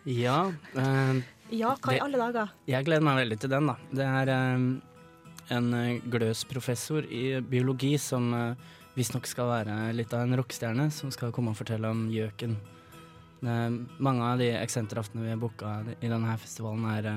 Ja, 0.05 0.53
eh, 0.77 1.23
Ja, 1.55 1.75
hva 1.81 1.93
i 1.95 2.01
alle 2.01 2.19
dager? 2.19 2.51
jeg 2.67 2.85
gleder 2.87 3.05
meg 3.05 3.17
veldig 3.23 3.39
til 3.41 3.51
den, 3.53 3.67
da. 3.69 3.77
Det 3.93 4.05
er 4.07 4.29
eh, 4.33 5.57
en 5.57 5.75
eh, 5.75 6.01
gløs 6.11 6.45
professor 6.49 7.05
i 7.05 7.41
biologi 7.41 7.97
som 8.01 8.31
eh, 8.35 8.55
visstnok 8.97 9.27
skal 9.27 9.49
være 9.51 9.93
litt 9.93 10.13
av 10.15 10.23
en 10.25 10.37
rockestjerne 10.39 10.91
som 10.95 11.11
skal 11.11 11.33
komme 11.35 11.51
og 11.53 11.59
fortelle 11.59 11.91
om 11.91 12.07
gjøken. 12.13 12.57
Det- 13.45 14.01
Mange 14.01 14.23
av 14.25 14.39
de 14.41 14.53
eksenteraftene 14.57 15.25
vi 15.27 15.33
har 15.35 15.37
booka 15.41 15.73
i 16.01 16.09
denne 16.09 16.37
festivalen, 16.41 16.85
er 16.97 17.09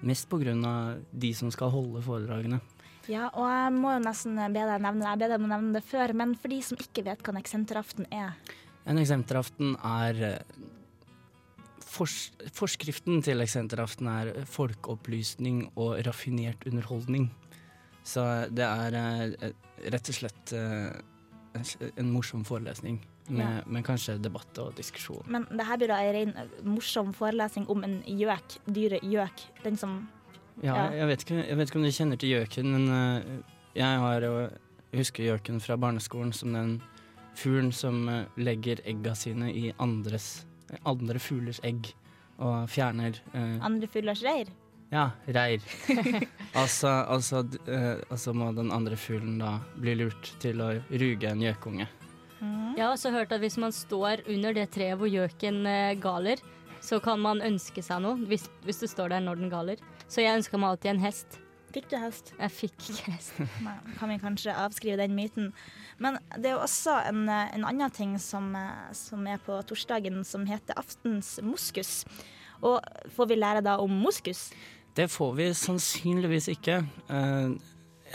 mest 0.00 0.32
av 0.32 1.02
de 1.12 1.32
som 1.34 1.50
skal 1.50 1.70
holde 1.70 2.02
foredragene. 2.04 2.60
Ja, 3.06 3.28
og 3.30 3.46
jeg 3.46 3.74
må 3.76 3.92
jo 3.94 4.02
nesten 4.02 4.36
be 4.36 4.62
deg 4.66 4.82
nevne. 4.82 5.06
Jeg 5.06 5.20
ber 5.20 5.30
deg 5.30 5.38
om 5.38 5.46
å 5.46 5.52
nevne 5.52 5.76
det 5.78 5.84
før, 5.86 6.12
men 6.18 6.34
for 6.34 6.50
de 6.50 6.60
som 6.66 6.80
ikke 6.80 7.04
vet 7.06 7.22
hva 7.22 7.34
en 7.34 7.42
eksenteraften 7.42 8.08
er 8.10 8.34
En 8.86 8.98
eksenteraften 8.98 9.74
er 9.82 10.20
eh, 10.22 10.58
fors 11.82 12.30
Forskriften 12.54 13.22
til 13.26 13.42
eksenteraften 13.42 14.10
er 14.10 14.32
folkeopplysning 14.46 15.64
og 15.74 15.98
raffinert 16.06 16.62
underholdning. 16.66 17.30
Så 18.06 18.22
det 18.54 18.66
er 18.66 18.98
eh, 19.00 19.52
rett 19.90 20.10
og 20.12 20.18
slett 20.18 20.54
eh, 20.54 20.94
en 21.96 22.12
morsom 22.12 22.44
forelesning 22.46 23.00
med, 23.30 23.40
Ja. 23.46 23.62
med 23.66 23.84
kanskje 23.84 24.18
debatt 24.22 24.58
og 24.58 24.74
diskusjon. 24.76 25.24
Men 25.26 25.46
det 25.50 25.66
her 25.66 25.76
blir 25.76 25.88
da 25.88 25.98
en 26.02 26.14
ren 26.14 26.34
eh, 26.36 26.62
morsom 26.64 27.12
forelesning 27.14 27.68
om 27.68 27.84
en 27.84 28.02
gjøk, 28.06 28.58
dyret 28.66 29.02
gjøk. 29.02 29.46
Den 29.64 29.76
som 29.76 30.08
Ja, 30.62 30.74
Ja. 30.74 30.90
Jeg, 30.90 31.06
vet 31.06 31.24
ikke, 31.26 31.46
jeg 31.48 31.56
vet 31.56 31.68
ikke 31.68 31.76
om 31.76 31.82
du 31.82 31.90
kjenner 31.92 32.16
til 32.18 32.30
gjøken, 32.30 32.64
men 32.72 32.88
eh, 32.88 33.42
jeg 33.76 33.98
har 33.98 34.20
jo 34.22 34.50
jeg 34.92 35.00
husker 35.02 35.24
gjøken 35.26 35.60
fra 35.60 35.76
barneskolen 35.76 36.32
som 36.32 36.52
den 36.54 36.82
fuglen 37.36 37.72
som 37.72 38.08
eh, 38.08 38.24
legger 38.38 38.80
egga 38.86 39.14
sine 39.14 39.50
i 39.52 39.72
andres, 39.78 40.46
andre 40.86 41.18
fuglers 41.20 41.60
egg 41.62 41.90
og 42.38 42.68
fjerner 42.70 43.18
eh, 43.34 43.58
andre 43.60 43.86
fuglers 43.86 44.22
reir. 44.24 44.46
Ja, 44.92 45.10
reir. 45.26 45.60
altså, 46.54 46.88
altså, 47.10 47.42
eh, 47.66 47.96
altså 48.08 48.32
må 48.32 48.52
den 48.54 48.70
andre 48.72 48.96
fuglen 48.96 49.38
da 49.42 49.58
bli 49.76 49.96
lurt 49.98 50.32
til 50.40 50.60
å 50.62 50.70
ruge 50.88 51.28
en 51.28 51.42
gjøkunge. 51.42 51.88
Jeg 52.40 52.84
har 52.84 52.92
også 52.92 53.12
hørt 53.14 53.32
at 53.32 53.40
hvis 53.40 53.56
man 53.60 53.72
står 53.72 54.26
under 54.28 54.56
det 54.56 54.68
treet 54.74 54.98
hvor 55.00 55.08
gjøken 55.10 55.64
eh, 55.70 55.96
galer, 56.00 56.42
så 56.84 57.00
kan 57.02 57.20
man 57.22 57.42
ønske 57.44 57.82
seg 57.82 58.02
noe, 58.04 58.20
hvis, 58.28 58.46
hvis 58.66 58.82
du 58.82 58.86
står 58.90 59.14
der 59.14 59.24
når 59.24 59.40
den 59.40 59.50
galer. 59.52 59.82
Så 60.06 60.22
jeg 60.22 60.38
ønska 60.38 60.60
meg 60.60 60.74
alltid 60.74 60.92
en 60.92 61.02
hest. 61.02 61.40
Fikk 61.74 61.90
du 61.90 61.96
hest? 62.00 62.30
Jeg 62.38 62.52
fikk 62.54 62.76
ikke 62.92 63.12
hest. 63.16 63.40
Nei, 63.66 63.74
kan 63.98 64.12
vi 64.12 64.18
kanskje 64.22 64.54
avskrive 64.56 65.00
den 65.02 65.16
myten. 65.16 65.50
Men 66.00 66.20
det 66.36 66.52
er 66.52 66.56
jo 66.56 66.64
også 66.64 66.94
en, 67.10 67.26
eh, 67.28 67.52
en 67.56 67.66
annen 67.68 67.92
ting 67.92 68.14
som, 68.22 68.52
eh, 68.56 68.92
som 68.96 69.26
er 69.28 69.42
på 69.44 69.58
torsdagen, 69.68 70.22
som 70.24 70.46
heter 70.48 70.78
aftens 70.78 71.36
moskus. 71.44 72.04
Og 72.64 72.80
får 73.12 73.28
vi 73.28 73.40
lære 73.40 73.64
da 73.66 73.76
om 73.82 73.92
moskus? 73.92 74.50
Det 74.96 75.10
får 75.12 75.34
vi 75.36 75.50
sannsynligvis 75.52 76.48
ikke. 76.54 76.78
Eh, 77.12 77.56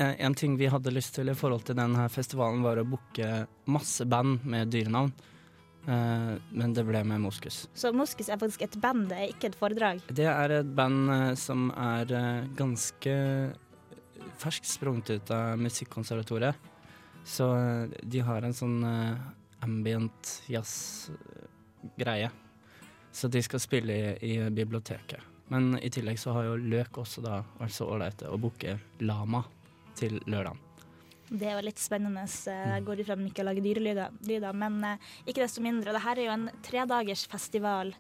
en- 0.02 0.16
en 0.28 0.36
ting 0.38 0.58
vi 0.60 0.70
hadde 0.72 0.94
lyst 0.94 1.16
til 1.16 1.30
i 1.32 1.38
forhold 1.38 1.64
til 1.70 1.78
denne 1.80 2.08
festivalen, 2.10 2.64
var 2.66 2.82
å 2.82 2.88
booke 2.88 3.48
masse 3.72 4.06
band 4.10 4.46
med 4.46 4.72
dyrenavn. 4.74 5.14
Uh, 5.82 6.36
men 6.54 6.76
det 6.78 6.84
ble 6.86 7.00
med 7.10 7.24
moskus. 7.24 7.64
Så 7.74 7.90
moskus 7.94 8.28
er 8.30 8.38
faktisk 8.38 8.62
et 8.68 8.76
band, 8.84 9.08
det 9.10 9.18
er 9.18 9.32
ikke 9.32 9.48
et 9.50 9.56
foredrag. 9.58 10.02
Det 10.14 10.28
er 10.30 10.52
et 10.60 10.76
band 10.78 11.10
uh, 11.10 11.32
som 11.36 11.72
er 11.74 12.12
uh, 12.14 12.48
ganske 12.54 13.16
ferskt 14.42 14.66
sprunget 14.70 15.10
ut 15.10 15.32
av 15.34 15.58
Musikkonservatoriet. 15.62 16.56
Så 17.26 17.46
eh, 17.54 17.90
de 18.02 18.22
har 18.26 18.42
en 18.42 18.56
sånn 18.56 18.80
eh, 18.88 19.18
ambient 19.62 20.32
jazz-greie. 20.50 22.32
Så 23.12 23.28
de 23.28 23.42
skal 23.44 23.62
spille 23.62 23.94
i, 23.94 24.32
i 24.32 24.50
biblioteket. 24.50 25.22
Men 25.52 25.76
i 25.84 25.90
tillegg 25.92 26.20
så 26.20 26.34
har 26.34 26.48
jo 26.48 26.56
Løk 26.58 27.02
også 27.04 27.22
da 27.26 27.42
vært 27.60 27.76
så 27.76 27.90
ålreite 27.92 28.30
å 28.32 28.40
booke 28.42 28.78
Lama 29.04 29.44
til 29.98 30.20
lørdag. 30.30 30.60
Det 31.32 31.48
er 31.48 31.56
jo 31.56 31.64
litt 31.64 31.80
spennende. 31.80 32.26
så 32.28 32.52
Jeg 32.52 32.84
går 32.84 33.02
ifra 33.02 33.16
at 33.16 33.24
de 33.24 33.32
ikke 33.32 33.46
lager 33.48 33.64
dyrelyder, 33.64 34.54
men 34.54 34.84
eh, 34.84 35.12
ikke 35.26 35.44
desto 35.46 35.64
mindre. 35.64 35.94
Det 35.96 36.04
her 36.04 36.20
er 36.20 36.28
jo 36.28 36.36
en 36.36 36.48
tredagers 36.66 37.26
festival. 37.32 37.94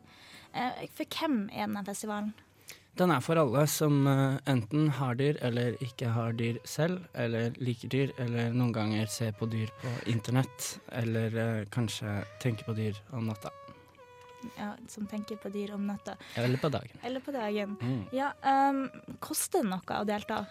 Eh, 0.51 0.87
for 0.91 1.07
hvem 1.07 1.45
er 1.49 1.67
denne 1.67 1.85
festivalen? 1.87 2.33
Den 2.99 3.13
er 3.15 3.23
for 3.23 3.39
alle 3.39 3.63
som 3.71 4.03
eh, 4.07 4.35
enten 4.51 4.89
har 4.97 5.15
dyr 5.15 5.39
eller 5.47 5.79
ikke 5.79 6.11
har 6.11 6.35
dyr 6.35 6.59
selv, 6.67 7.05
eller 7.15 7.55
liker 7.63 7.93
dyr, 7.93 8.11
eller 8.19 8.51
noen 8.51 8.75
ganger 8.75 9.07
ser 9.07 9.31
på 9.31 9.47
dyr 9.47 9.71
på 9.79 9.95
internett, 10.11 10.73
eller 10.91 11.63
kanskje 11.71 12.19
tenker 12.43 12.67
på 12.67 12.75
dyr 12.75 12.99
om 13.15 13.31
natta. 13.31 13.53
Ja, 14.57 14.73
som 14.91 15.07
tenker 15.07 15.39
på 15.39 15.49
dyr 15.53 15.71
om 15.77 15.85
natta. 15.87 16.17
Eller 16.35 16.57
på 16.57 16.67
dagen. 16.69 16.99
Eller 17.03 17.23
på 17.23 17.31
dagen. 17.31 17.77
Mm. 17.81 18.03
Ja, 18.11 18.33
um, 18.43 18.89
koster 19.23 19.61
det 19.61 19.69
noe 19.69 20.01
å 20.01 20.07
delta? 20.09 20.43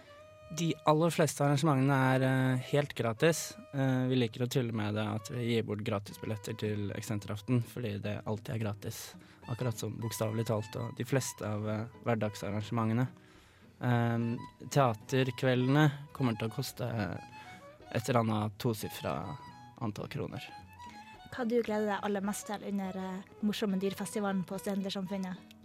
De 0.58 0.72
aller 0.90 1.12
fleste 1.14 1.44
arrangementene 1.46 1.96
er 2.14 2.24
eh, 2.26 2.62
helt 2.72 2.94
gratis. 2.98 3.52
Eh, 3.70 4.06
vi 4.10 4.16
liker 4.18 4.42
å 4.42 4.48
tulle 4.50 4.74
med 4.74 4.96
det 4.98 5.04
at 5.06 5.28
vi 5.30 5.44
gir 5.46 5.66
bort 5.68 5.84
gratisbilletter 5.86 6.56
til 6.58 6.90
eksenteraften, 6.96 7.60
fordi 7.70 7.92
det 8.02 8.16
alltid 8.26 8.56
er 8.56 8.62
gratis. 8.64 8.98
Akkurat 9.50 9.78
som 9.78 9.94
bokstavelig 10.02 10.48
talt 10.50 10.74
og 10.80 10.96
de 10.98 11.06
fleste 11.06 11.46
av 11.46 11.68
eh, 11.70 11.84
hverdagsarrangementene. 12.02 13.06
Eh, 13.78 14.26
teaterkveldene 14.66 15.86
kommer 16.16 16.34
til 16.34 16.50
å 16.50 16.56
koste 16.56 16.90
et 16.90 18.02
eller 18.02 18.24
annet 18.24 18.58
tosifra 18.58 19.14
antall 19.86 20.10
kroner. 20.10 20.42
Hva 21.30 21.46
du 21.46 21.60
gleder 21.62 21.92
deg 21.92 22.10
aller 22.10 22.26
mest 22.26 22.50
til 22.50 22.66
under 22.72 22.98
Morsomme 23.46 23.78
dyrfestivalen 23.78 24.42
på 24.50 24.58
Studentersamfunnet? 24.58 25.59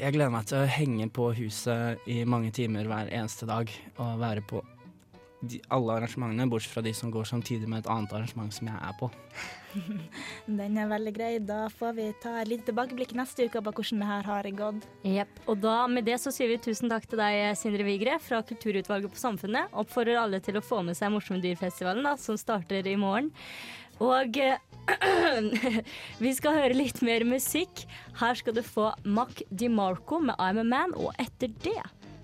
Jeg 0.00 0.14
gleder 0.14 0.32
meg 0.34 0.46
til 0.50 0.60
å 0.60 0.68
henge 0.68 1.08
på 1.12 1.30
huset 1.38 2.06
i 2.10 2.22
mange 2.28 2.52
timer 2.54 2.88
hver 2.90 3.10
eneste 3.12 3.48
dag 3.48 3.70
og 3.96 4.20
være 4.20 4.44
på 4.44 4.62
de, 5.42 5.58
alle 5.74 5.96
arrangementene, 5.96 6.46
bortsett 6.50 6.74
fra 6.76 6.84
de 6.84 6.92
som 6.94 7.10
går 7.10 7.26
samtidig 7.26 7.68
med 7.70 7.82
et 7.82 7.90
annet 7.90 8.12
arrangement 8.14 8.52
som 8.54 8.68
jeg 8.70 8.78
er 8.78 8.94
på. 9.00 9.08
Den 10.60 10.78
er 10.78 10.90
veldig 10.90 11.12
grei. 11.16 11.30
Da 11.42 11.64
får 11.72 11.96
vi 11.96 12.06
ta 12.22 12.36
et 12.40 12.50
lite 12.50 12.68
tilbakeblikk 12.68 13.14
neste 13.18 13.48
uke 13.48 13.62
på 13.64 13.74
hvordan 13.74 14.04
det 14.04 14.10
her 14.10 14.28
har 14.28 14.48
gått. 14.60 14.86
Yep. 15.08 15.42
Og 15.50 15.60
da, 15.64 15.76
med 15.90 16.06
det 16.06 16.18
så 16.22 16.32
sier 16.34 16.52
vi 16.52 16.60
tusen 16.62 16.92
takk 16.92 17.08
til 17.10 17.22
deg, 17.22 17.56
Sindre 17.58 17.86
Vigre 17.88 18.18
fra 18.22 18.42
Kulturutvalget 18.46 19.14
på 19.14 19.22
Samfunnet. 19.22 19.72
Oppfordrer 19.72 20.20
alle 20.22 20.42
til 20.44 20.60
å 20.60 20.64
få 20.64 20.82
med 20.86 20.98
seg 20.98 21.14
Morsomme 21.14 21.42
dyrfestivalen, 21.42 22.06
som 22.22 22.38
starter 22.40 22.86
i 22.86 22.98
morgen. 23.00 23.32
Og 24.02 24.38
eh, 24.42 24.58
vi 26.24 26.34
skal 26.34 26.58
høre 26.58 26.76
litt 26.76 27.02
mer 27.06 27.24
musikk. 27.28 27.84
Her 28.18 28.38
skal 28.38 28.56
du 28.56 28.62
få 28.66 28.90
Mac 29.06 29.44
DiMarco 29.50 30.18
med 30.22 30.38
I'm 30.42 30.60
a 30.62 30.66
Man, 30.66 30.96
og 30.98 31.14
etter 31.22 31.52
det 31.62 31.78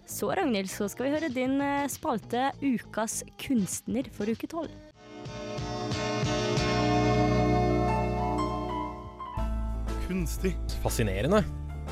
så 0.09 0.31
Ragnhild, 0.33 0.71
så 0.73 0.87
skal 0.89 1.05
vi 1.05 1.13
høre 1.13 1.29
din 1.29 1.59
eh, 1.61 1.85
spalte 1.93 2.49
Ukas 2.65 3.21
kunstner 3.43 4.09
for 4.17 4.31
uke 4.33 4.49
tolv. 4.49 4.73
Kunstig. 10.09 10.55
Fascinerende. 10.81 11.43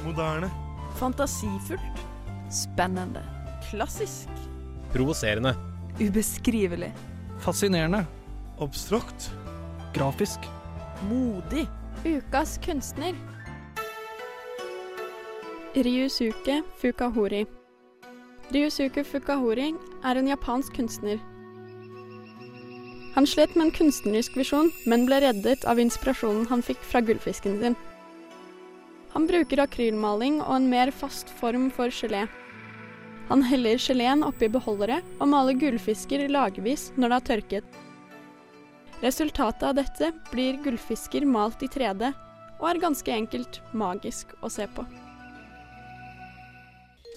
Moderne. 0.00 0.48
Fantasifullt. 0.96 2.04
Spennende. 2.48 3.20
Klassisk. 3.68 4.32
Provoserende. 4.94 5.52
Ubeskrivelig. 6.00 6.94
Fascinerende. 7.44 8.06
Abstrakt. 8.64 9.28
Grafisk. 9.96 10.40
Modig. 11.08 11.66
Ukas 12.04 12.58
kunstner. 12.64 13.14
Ryusuke 15.74 16.62
Fukahori. 16.76 17.46
Ryusuke 18.52 19.04
Fukahori 19.04 19.70
er 20.04 20.20
en 20.20 20.28
japansk 20.28 20.76
kunstner. 20.76 21.16
Han 23.14 23.24
slet 23.24 23.56
med 23.56 23.66
en 23.70 23.72
kunstnerisk 23.78 24.36
visjon, 24.36 24.68
men 24.84 25.08
ble 25.08 25.22
reddet 25.24 25.64
av 25.64 25.80
inspirasjonen 25.80 26.44
han 26.52 26.66
fikk 26.66 26.84
fra 26.84 27.00
gullfisken 27.00 27.56
sin. 27.62 27.78
Han 29.16 29.24
bruker 29.24 29.64
akrylmaling 29.64 30.42
og 30.42 30.58
en 30.58 30.68
mer 30.68 30.92
fast 30.92 31.32
form 31.40 31.70
for 31.72 31.88
gelé. 31.88 32.26
Han 33.32 33.48
heller 33.48 33.80
geleen 33.80 34.28
oppi 34.28 34.52
beholdere 34.52 35.00
og 35.16 35.32
maler 35.32 35.56
gullfisker 35.56 36.28
lagvis 36.28 36.90
når 37.00 37.08
det 37.08 37.16
har 37.16 37.28
tørket. 37.32 37.85
Resultatet 39.02 39.62
av 39.62 39.74
dette 39.76 40.12
blir 40.30 40.56
gullfisker 40.64 41.26
malt 41.28 41.60
i 41.60 41.68
3D, 41.68 42.08
og 42.56 42.68
er 42.70 42.80
ganske 42.80 43.12
enkelt 43.12 43.60
magisk 43.76 44.32
å 44.40 44.48
se 44.52 44.64
på. 44.72 44.86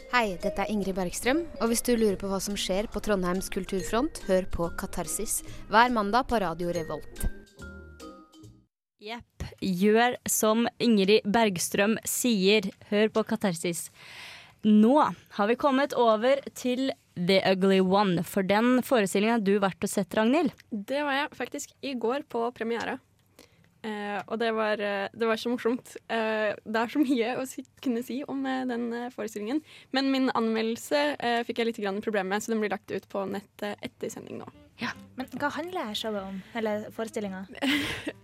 Hei, 0.10 0.34
dette 0.42 0.66
er 0.66 0.72
Ingrid 0.74 0.98
Bergstrøm, 0.98 1.44
og 1.62 1.70
hvis 1.70 1.84
du 1.86 1.94
lurer 1.94 2.18
på 2.20 2.28
hva 2.32 2.42
som 2.44 2.58
skjer 2.58 2.90
på 2.92 3.00
Trondheims 3.06 3.48
kulturfront, 3.54 4.24
hør 4.28 4.48
på 4.52 4.72
Katarsis 4.80 5.40
hver 5.70 5.94
mandag 5.94 6.28
på 6.32 6.42
Radio 6.42 6.74
Revolt. 6.76 7.28
Jepp. 9.00 9.46
Gjør 9.62 10.18
som 10.28 10.66
Ingrid 10.84 11.24
Bergstrøm 11.30 11.96
sier. 12.08 12.68
Hør 12.90 13.14
på 13.16 13.24
Katarsis. 13.30 13.88
Nå 14.68 14.98
har 15.00 15.48
vi 15.48 15.56
kommet 15.60 15.96
over 15.96 16.42
til 16.58 16.90
The 17.20 17.42
Ugly 17.52 17.82
One, 17.84 18.24
for 18.24 18.48
den 18.48 18.80
forestillinga 18.86 19.38
har 19.38 19.44
du 19.44 19.58
vært 19.62 19.84
og 19.84 19.92
sett, 19.92 20.16
Ragnhild. 20.16 20.54
Det 20.72 21.04
var 21.04 21.18
jeg 21.18 21.38
faktisk 21.38 21.76
i 21.84 21.94
går 22.00 22.26
på 22.32 22.46
premiere. 22.56 23.00
Eh, 23.80 24.18
og 24.28 24.40
det 24.42 24.50
var, 24.52 24.82
eh, 24.84 25.08
det 25.16 25.28
var 25.28 25.40
så 25.40 25.52
morsomt. 25.54 25.94
Eh, 26.12 26.52
det 26.66 26.80
er 26.80 26.92
så 26.92 27.00
mye 27.00 27.36
å 27.40 27.46
si, 27.48 27.64
kunne 27.84 28.04
si 28.04 28.22
om 28.28 28.42
eh, 28.46 28.66
den 28.68 28.90
eh, 28.94 29.12
forestillingen. 29.14 29.62
Men 29.96 30.12
min 30.12 30.28
anmeldelse 30.36 31.04
eh, 31.16 31.44
fikk 31.48 31.62
jeg 31.62 31.70
litt 31.70 31.80
grann 31.84 32.02
problemer 32.04 32.36
med, 32.36 32.44
så 32.44 32.52
den 32.52 32.64
blir 32.64 32.74
lagt 32.74 32.92
ut 32.92 33.08
på 33.12 33.24
nettet 33.30 33.80
etter 33.86 34.12
sending 34.12 34.42
nå. 34.44 34.50
Men 35.20 35.28
hva 35.36 35.50
handler 35.52 35.96
showet 35.98 36.24
om? 36.24 36.42
Eller 36.56 36.88
forestillinga? 36.96 37.46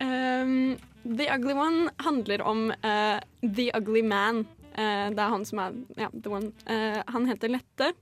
Um, 0.05 0.75
the 1.03 1.25
Ugly 1.31 1.53
One 1.55 1.89
handler 2.03 2.41
om 2.45 2.67
The 2.83 3.71
Ugly 3.75 4.03
Man. 4.03 4.43
Eh, 4.75 5.09
det 5.15 5.21
er 5.23 5.31
han 5.31 5.45
som 5.47 5.61
er 5.63 5.75
ja, 5.95 6.09
the 6.11 6.31
one. 6.31 6.51
Eh, 6.67 6.99
han 7.07 7.27
heter 7.29 7.51
Lette 7.53 7.93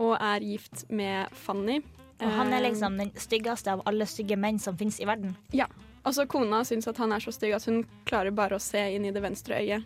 og 0.00 0.16
er 0.16 0.44
gift 0.44 0.86
med 0.88 1.30
Fanny. 1.36 1.80
Og 2.20 2.28
han 2.36 2.52
er 2.52 2.60
Eh, 2.60 2.66
liksom 2.68 2.98
den 3.00 3.12
styggeste 3.16 3.72
av 3.72 3.82
alle 3.88 4.04
stygge 4.08 4.36
menn 4.36 4.58
som 4.60 4.76
finnes 4.76 5.00
i 5.00 5.06
verden. 5.08 5.36
Ja. 5.56 5.66
Altså, 6.04 6.26
kona 6.28 6.62
syns 6.64 6.88
at 6.88 6.98
han 7.00 7.12
er 7.12 7.20
så 7.20 7.32
stygg 7.32 7.54
at 7.56 7.64
hun 7.68 7.84
klarer 8.08 8.32
bare 8.32 8.56
å 8.56 8.60
se 8.60 8.80
inn 8.94 9.04
i 9.04 9.12
det 9.12 9.22
venstre 9.22 9.56
øyet. 9.60 9.84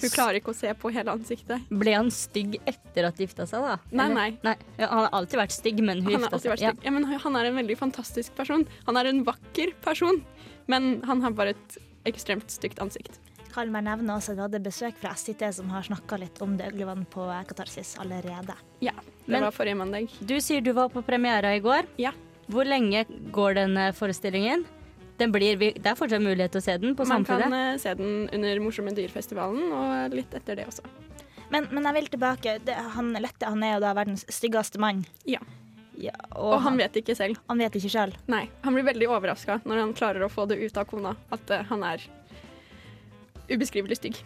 Hun 0.00 0.10
klarer 0.10 0.40
ikke 0.40 0.50
å 0.50 0.56
se 0.56 0.72
på 0.74 0.90
hele 0.90 1.12
ansiktet. 1.12 1.68
Ble 1.70 1.92
han 1.94 2.10
stygg 2.10 2.56
etter 2.66 3.06
at 3.06 3.16
de 3.16 3.28
gifta 3.28 3.46
seg, 3.46 3.62
da? 3.62 3.76
Nei, 3.94 4.08
nei. 4.10 4.26
nei. 4.42 4.56
Ja, 4.76 4.88
han 4.90 5.04
har 5.04 5.12
alltid 5.20 5.38
vært 5.38 5.54
stygg, 5.54 5.82
men 5.86 6.02
hun 6.02 6.16
gifta 6.16 6.40
seg. 6.40 6.50
vært 6.50 6.64
stygg. 6.64 6.84
Ja, 6.84 6.90
men 6.90 7.04
han 7.04 7.36
er 7.38 7.50
en 7.50 7.60
veldig 7.60 7.76
fantastisk 7.78 8.34
person. 8.34 8.66
Han 8.88 8.98
er 8.98 9.12
en 9.12 9.22
vakker 9.24 9.72
person, 9.84 10.18
men 10.66 10.98
han 11.06 11.22
har 11.22 11.36
bare 11.36 11.54
et 11.54 11.78
ekstremt 12.10 12.50
stygt 12.50 12.82
ansikt. 12.82 13.20
Kan 13.54 13.70
man 13.70 13.86
nevne 13.86 14.16
også 14.16 14.32
at 14.32 14.38
vi 14.38 14.42
hadde 14.42 14.60
besøk 14.64 14.96
fra 14.98 15.12
SIT 15.14 15.42
som 15.54 15.68
har 15.70 15.84
snakka 15.86 16.18
litt 16.18 16.40
om 16.42 16.56
det 16.58 16.72
ugly 16.72 16.88
på 17.10 17.26
Katarsis 17.46 17.94
allerede. 18.02 18.56
Ja, 18.82 18.92
det 18.98 19.28
Men- 19.30 19.42
var 19.42 19.52
forrige 19.52 19.76
mandag. 19.76 20.08
Du 20.20 20.40
sier 20.40 20.60
du 20.60 20.72
var 20.72 20.88
på 20.88 21.02
premiera 21.02 21.54
i 21.54 21.60
går. 21.60 21.86
Ja. 21.98 22.10
Hvor 22.48 22.64
lenge 22.66 23.06
går 23.32 23.54
den 23.54 23.76
eh, 23.76 23.92
forestillingen? 23.92 24.64
Den 25.16 25.30
blir, 25.30 25.56
det 25.56 25.86
er 25.86 25.94
fortsatt 25.94 26.20
mulighet 26.20 26.50
til 26.50 26.58
å 26.60 26.64
se 26.64 26.76
den 26.78 26.96
på 26.96 27.06
Man 27.06 27.24
Samfunnet. 27.24 27.42
kan 27.44 27.52
eh, 27.54 27.78
se 27.78 27.94
den 27.94 28.28
under 28.32 28.60
Morsomme 28.60 28.92
dyrfestivalen 28.92 29.72
og 29.72 30.10
litt 30.12 30.34
etter 30.34 30.56
det 30.56 30.66
også. 30.66 30.82
Men, 31.50 31.68
men 31.70 31.84
jeg 31.84 31.94
vil 31.94 32.08
tilbake. 32.08 32.58
Det, 32.64 32.74
han 32.74 33.12
Lette 33.12 33.46
han 33.46 33.62
er 33.62 33.76
jo 33.76 33.80
da 33.84 33.94
verdens 33.94 34.26
styggeste 34.28 34.80
mann. 34.82 35.04
Ja. 35.24 35.38
Ja, 35.96 36.10
Og, 36.34 36.56
han 36.64 36.76
vet 36.76 36.96
ikke 36.98 37.14
selv. 37.14 37.38
Han 37.46 37.60
vet 37.62 37.76
ikke 37.78 37.90
selv. 37.92 38.16
Nei, 38.26 38.48
han 38.64 38.74
blir 38.74 38.82
veldig 38.88 39.06
overraska 39.14 39.60
når 39.64 39.78
han 39.78 39.92
klarer 39.94 40.24
å 40.26 40.28
få 40.32 40.48
det 40.50 40.58
ut 40.58 40.76
av 40.80 40.88
kona 40.90 41.14
at 41.30 41.52
uh, 41.54 41.62
han 41.70 41.84
er 41.86 42.02
ubeskrivelig 43.50 43.98
stygg. 44.00 44.20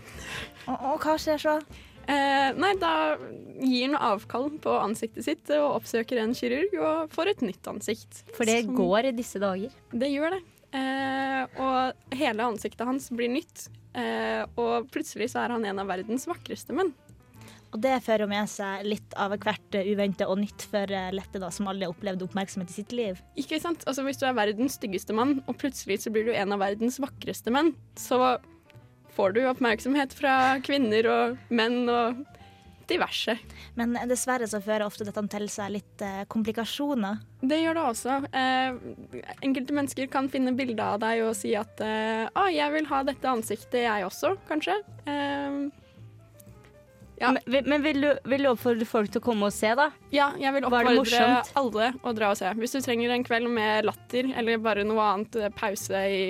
Og, 0.67 0.75
og 0.75 1.05
hva 1.05 1.17
skjer 1.21 1.41
så? 1.43 1.57
Eh, 2.09 2.51
nei, 2.57 2.71
da 2.81 3.19
gir 3.61 3.91
han 3.91 3.99
avkall 4.01 4.49
på 4.65 4.77
ansiktet 4.81 5.27
sitt 5.27 5.51
og 5.53 5.83
oppsøker 5.83 6.23
en 6.23 6.33
kirurg 6.37 6.73
og 6.81 7.11
får 7.13 7.35
et 7.35 7.43
nytt 7.45 7.69
ansikt. 7.69 8.23
For 8.37 8.49
det 8.49 8.63
Som- 8.65 8.79
går 8.79 9.11
i 9.11 9.17
disse 9.19 9.43
dager. 9.43 9.75
Det 9.93 10.09
gjør 10.09 10.39
det. 10.39 10.41
Eh, 10.73 11.61
og 11.61 12.17
hele 12.17 12.47
ansiktet 12.49 12.87
hans 12.89 13.11
blir 13.11 13.29
nytt. 13.33 13.69
Eh, 13.95 14.45
og 14.57 14.89
plutselig 14.93 15.31
så 15.33 15.45
er 15.45 15.53
han 15.57 15.65
en 15.65 15.79
av 15.85 15.87
verdens 15.89 16.27
vakreste 16.29 16.73
menn. 16.77 16.95
Og 17.69 17.81
det 17.85 17.99
fører 18.01 18.29
med 18.29 18.49
seg 18.49 18.87
litt 18.89 19.15
av 19.21 19.35
hvert 19.37 19.77
uventa 19.77 20.29
og 20.33 20.39
nytt 20.41 20.65
for 20.71 20.89
eh, 20.89 21.11
Lette, 21.13 21.41
da, 21.43 21.51
som 21.53 21.69
aldri 21.69 21.85
har 21.85 21.93
opplevd 21.93 22.25
oppmerksomhet 22.25 22.71
i 22.73 22.77
sitt 22.81 22.95
liv. 22.97 23.21
Ikke 23.37 23.61
sant? 23.61 23.85
Altså 23.85 24.05
Hvis 24.07 24.21
du 24.21 24.25
er 24.25 24.37
verdens 24.37 24.79
styggeste 24.81 25.13
mann, 25.17 25.43
og 25.47 25.59
plutselig 25.61 26.01
så 26.01 26.13
blir 26.15 26.25
du 26.25 26.33
en 26.33 26.55
av 26.57 26.63
verdens 26.65 26.97
vakreste 27.03 27.53
menn, 27.53 27.75
så 28.01 28.39
får 29.19 29.35
du 29.35 29.45
oppmerksomhet 29.51 30.15
fra 30.15 30.35
kvinner 30.65 31.09
og 31.11 31.39
menn 31.51 31.81
og 31.91 32.21
diverse. 32.89 33.35
Men 33.77 33.97
dessverre 34.09 34.47
så 34.49 34.61
fører 34.65 34.87
ofte 34.87 35.05
dette 35.05 35.25
til 35.35 35.49
seg 35.53 35.75
litt 35.75 36.05
eh, 36.05 36.23
komplikasjoner. 36.33 37.19
Det 37.43 37.59
gjør 37.61 37.77
det 37.77 37.83
også. 37.91 38.15
Eh, 38.33 38.79
enkelte 39.45 39.77
mennesker 39.77 40.09
kan 40.13 40.31
finne 40.33 40.55
bilde 40.57 40.81
av 40.85 41.03
deg 41.03 41.21
og 41.27 41.35
si 41.37 41.53
at 41.59 41.83
eh, 41.85 42.31
ah, 42.33 42.49
'jeg 42.49 42.73
vil 42.79 42.89
ha 42.89 43.03
dette 43.05 43.29
ansiktet, 43.29 43.83
jeg 43.85 44.09
også', 44.09 44.39
kanskje. 44.49 44.79
Eh, 45.07 45.69
Ja. 47.19 47.33
Men, 47.47 47.65
men 47.67 47.83
vil, 47.83 48.01
du, 48.01 48.13
vil 48.31 48.45
du 48.47 48.49
oppfordre 48.53 48.87
folk 48.87 49.11
til 49.11 49.19
å 49.19 49.25
komme 49.25 49.49
og 49.49 49.55
se, 49.55 49.73
da? 49.75 49.89
Ja, 50.15 50.29
jeg 50.39 50.55
vil 50.55 50.69
oppfordre 50.69 51.43
alle 51.59 51.89
å 52.07 52.13
dra 52.15 52.29
og 52.31 52.39
se. 52.39 52.53
Hvis 52.55 52.77
du 52.77 52.79
trenger 52.85 53.11
en 53.11 53.27
kveld 53.27 53.51
med 53.51 53.89
latter 53.89 54.31
eller 54.39 54.61
bare 54.63 54.85
noe 54.87 55.03
annet, 55.03 55.35
eh, 55.43 55.51
pause 55.51 56.05
i 56.15 56.23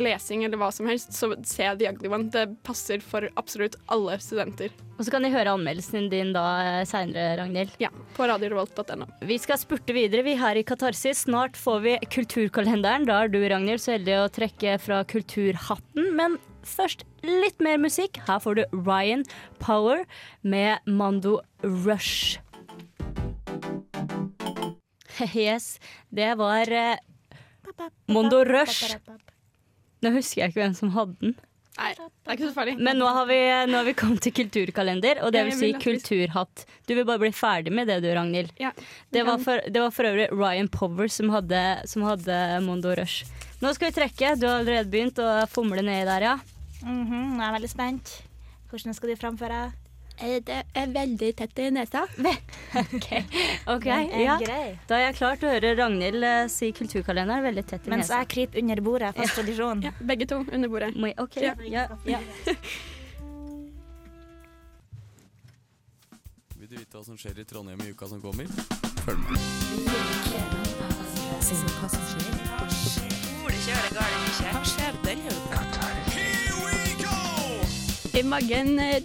lesing 0.00 0.44
eller 0.46 0.60
hva 0.60 0.70
som 0.74 0.88
helst, 0.90 1.14
så 1.16 1.32
se 1.46 1.68
The 1.78 1.90
Ugly 1.90 2.10
One. 2.12 2.30
Det 2.32 2.46
passer 2.66 3.02
for 3.04 3.28
absolutt 3.40 3.78
alle 3.92 4.18
studenter. 4.22 4.74
Og 4.96 5.04
så 5.04 5.12
kan 5.12 5.26
de 5.26 5.32
høre 5.32 5.52
anmeldelsen 5.52 6.08
din 6.12 6.32
da 6.36 6.46
seinere, 6.88 7.36
Ragnhild. 7.40 7.74
Ja, 7.82 7.90
på 8.16 8.28
radiorevolt.no. 8.30 9.08
Vi 9.28 9.38
skal 9.42 9.60
spurte 9.60 9.96
videre, 9.96 10.24
vi 10.26 10.36
her 10.40 10.56
i 10.56 10.64
Katarsis. 10.66 11.26
Snart 11.26 11.58
får 11.60 11.82
vi 11.84 11.96
Kulturkalenderen. 12.12 13.06
Da 13.08 13.22
er 13.24 13.32
du, 13.32 13.40
Ragnhild, 13.44 13.82
så 13.84 13.96
heldig 13.96 14.16
å 14.22 14.30
trekke 14.32 14.78
fra 14.82 15.02
kulturhatten. 15.08 16.12
Men 16.16 16.38
først 16.66 17.04
litt 17.26 17.60
mer 17.62 17.78
musikk. 17.82 18.22
Her 18.26 18.40
får 18.42 18.60
du 18.60 18.64
Ryan 18.86 19.26
Power 19.62 20.06
med 20.42 20.82
Mando 20.86 21.40
Rush. 21.62 22.40
Yes, 25.34 25.78
det 26.12 26.34
var 26.36 26.68
eh, 26.68 26.98
Mondo 28.06 28.44
Rush. 28.44 28.96
Nå 30.04 30.12
husker 30.16 30.42
jeg 30.42 30.52
ikke 30.52 30.62
hvem 30.64 30.74
som 30.76 30.90
hadde 30.96 31.16
den. 31.22 31.36
Nei, 31.76 31.90
det 31.92 32.04
er 32.32 32.36
ikke 32.38 32.48
så 32.48 32.54
farlig. 32.56 32.74
Men 32.80 32.96
nå 32.96 33.08
har 33.12 33.26
vi, 33.28 33.36
nå 33.68 33.76
har 33.76 33.84
vi 33.84 33.92
kommet 34.00 34.22
til 34.24 34.32
kulturkalender, 34.32 35.18
og 35.26 35.32
det 35.34 35.42
vil 35.44 35.56
si 35.58 35.68
kulturhatt. 35.76 36.64
Du 36.88 36.94
vil 36.96 37.04
bare 37.04 37.20
bli 37.20 37.32
ferdig 37.36 37.72
med 37.76 37.90
det 37.90 37.98
du, 38.04 38.08
Ragnhild. 38.16 38.54
Ja, 38.60 38.70
Det 39.12 39.24
var, 39.28 39.36
for, 39.44 39.60
det 39.60 39.82
var 39.82 39.92
for 39.92 40.08
øvrig 40.08 40.30
Ryan 40.32 40.70
Power 40.72 41.08
som 41.12 41.28
hadde, 41.34 41.60
som 41.84 42.06
hadde 42.08 42.38
Mondo 42.64 42.94
Rush. 42.96 43.28
Nå 43.60 43.74
skal 43.76 43.90
vi 43.90 43.96
trekke. 44.00 44.34
Du 44.40 44.46
har 44.48 44.62
allerede 44.62 44.88
begynt 44.92 45.20
å 45.20 45.28
fomle 45.52 45.84
nedi 45.84 46.04
der, 46.08 46.24
ja. 46.30 46.36
Mhm, 46.80 47.36
jeg 47.40 47.44
er 47.48 47.56
veldig 47.58 47.72
spent. 47.72 48.14
Hvordan 48.70 48.96
skal 48.96 49.12
du 49.12 49.16
framføre? 49.20 49.60
Det 50.16 50.56
er 50.74 50.86
veldig 50.94 51.28
tett 51.36 51.58
i 51.60 51.66
nesa. 51.76 52.06
OK, 53.74 53.86
er 53.86 54.22
ja. 54.22 54.36
Da 54.88 54.96
er 54.96 55.02
jeg 55.10 55.16
klar 55.18 55.36
til 55.36 55.48
å 55.48 55.52
høre 55.52 55.74
Ragnhild 55.76 56.24
eh, 56.24 56.46
si 56.52 56.70
kulturkalenderen 56.76 57.44
veldig 57.44 57.64
tett 57.68 57.86
i 57.86 57.90
Mens 57.92 58.06
nesa. 58.08 58.22
jeg 58.22 58.30
kryper 58.32 58.62
under 58.64 58.80
bordet, 58.86 59.12
fast 59.18 59.34
tradisjon. 59.36 59.82
Ja, 59.84 59.92
begge 60.00 60.26
to 60.32 60.40
under 60.48 60.68
bordet. 60.72 60.94
Må 60.96 61.06
jeg- 61.12 61.18
OK, 61.20 61.36
Ja. 61.44 61.54
ja, 61.68 61.86
ja. 62.08 62.18
Vil 66.56 66.68
du 66.70 66.76
vite 66.80 66.96
hva 66.96 67.04
som 67.04 67.16
skjer 67.20 67.36
i 67.38 67.44
Trondheim 67.44 67.80
i 67.84 67.92
uka 67.92 68.08
som 68.10 68.20
kommer? 68.24 68.48
Følg 69.04 69.20
med. 69.30 70.46
I 78.14 78.22
magen 78.22 78.78
eh, 78.78 79.02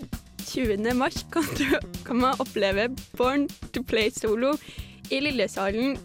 20. 0.51 0.93
mars 0.93 1.25
kan, 1.31 1.43
du, 1.57 1.63
kan 2.05 2.17
man 2.19 2.35
oppleve 2.39 2.89
Born 3.17 3.47
to 3.73 3.83
Play 3.87 4.09
Solo 4.11 4.57
i 5.11 5.19
Lillesalen 5.19 5.97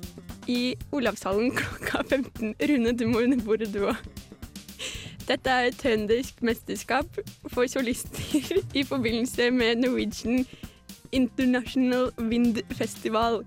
i 0.46 0.76
Olavshallen 0.92 1.50
klokka 1.50 2.04
15. 2.08 2.54
Rune, 2.62 2.92
du 2.94 3.08
må 3.10 3.24
under 3.24 3.42
bordet 3.42 3.72
du 3.74 3.88
òg. 3.90 3.98
Dette 5.26 5.50
er 5.50 5.72
et 5.72 5.78
trøndersk 5.80 6.44
mesterskap 6.46 7.18
for 7.50 7.66
solister 7.66 8.62
i 8.78 8.84
forbindelse 8.86 9.50
med 9.50 9.82
Norwegian 9.82 10.46
International 11.10 12.12
Wind 12.20 12.62
Festival. 12.78 13.42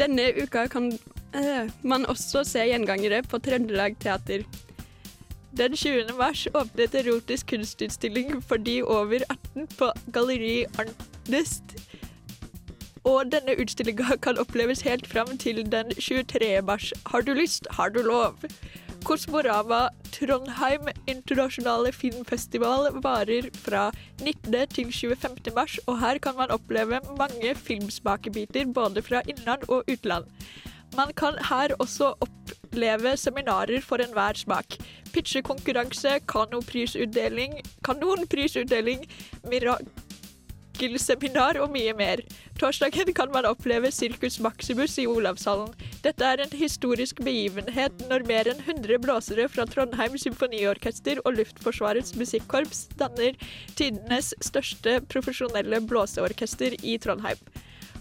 Denne 0.00 0.32
uka 0.42 0.66
kan 0.66 0.90
øh, 1.36 1.70
man 1.82 2.06
også 2.10 2.42
se 2.44 2.66
gjengangere 2.66 3.22
på 3.22 3.38
Trøndelag 3.38 3.94
Teater. 4.02 4.42
Den 5.54 5.76
20. 5.76 6.16
mars 6.18 6.48
åpnet 6.54 6.94
erotisk 6.98 7.46
kunstutstilling 7.50 8.40
for 8.42 8.58
de 8.58 8.82
over 8.82 9.22
18 9.30 9.68
på 9.78 9.90
Galleri 10.12 10.64
Arnest. 10.82 11.76
Og 13.06 13.30
denne 13.30 13.54
utstillinga 13.62 14.16
kan 14.24 14.40
oppleves 14.42 14.82
helt 14.82 15.06
fram 15.06 15.30
til 15.38 15.62
den 15.70 15.94
23. 15.94 16.58
mars. 16.66 16.90
Har 17.06 17.22
du 17.22 17.32
lyst, 17.38 17.68
har 17.70 17.88
du 17.88 18.02
lov. 18.02 18.34
Kosmorama 19.04 19.88
Trondheim 20.10 20.90
internasjonale 21.06 21.92
filmfestival 21.92 22.90
varer 23.06 23.46
fra 23.54 23.92
19. 24.24 24.68
til 24.74 24.92
25. 24.92 25.54
mars, 25.54 25.78
og 25.86 26.00
her 26.00 26.18
kan 26.18 26.34
man 26.36 26.50
oppleve 26.50 26.98
mange 27.18 27.54
filmsmakebiter 27.54 28.72
både 28.74 29.02
fra 29.02 29.22
innland 29.28 29.68
og 29.68 29.84
utland. 29.86 30.24
Man 30.96 31.12
kan 31.16 31.38
her 31.50 31.74
også 31.78 32.14
oppleve 32.74 33.16
seminarer 33.16 33.80
for 33.80 34.02
enhver 34.02 34.34
smak. 34.34 34.66
Pitchekonkurranse, 35.12 36.20
kanoprisutdeling, 36.26 37.62
kanonprisutdeling, 37.84 39.06
mirakelseminar 39.46 41.60
og 41.62 41.70
mye 41.70 41.94
mer. 41.94 42.20
Torsdagen 42.58 43.14
kan 43.14 43.30
man 43.32 43.46
oppleve 43.46 43.92
Sirkus 43.92 44.40
Maximus 44.40 44.98
i 44.98 45.06
Olavshallen. 45.06 45.72
Dette 46.02 46.24
er 46.24 46.40
en 46.42 46.58
historisk 46.58 47.22
begivenhet 47.22 47.92
når 48.10 48.26
mer 48.26 48.48
enn 48.50 48.60
100 48.66 48.98
blåsere 49.06 49.48
fra 49.48 49.66
Trondheim 49.66 50.18
symfoniorkester 50.18 51.22
og 51.24 51.38
Luftforsvarets 51.38 52.16
musikkorps 52.18 52.88
danner 52.98 53.38
tidenes 53.76 54.34
største 54.42 55.00
profesjonelle 55.06 55.80
blåseorkester 55.86 56.74
i 56.82 56.98
Trondheim. 56.98 57.38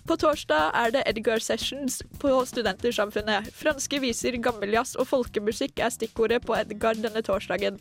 På 0.03 0.17
torsdag 0.19 0.73
er 0.75 0.91
det 0.91 1.01
Edgar 1.07 1.39
Sessions 1.39 2.01
på 2.19 2.31
Studentersamfunnet. 2.43 3.45
Franske 3.55 4.01
viser, 4.03 4.35
gammeljazz 4.43 4.97
og 4.99 5.07
folkemusikk 5.07 5.79
er 5.79 5.93
stikkordet 5.95 6.41
på 6.43 6.57
Edgar 6.57 6.99
denne 6.99 7.21
torsdagen. 7.23 7.77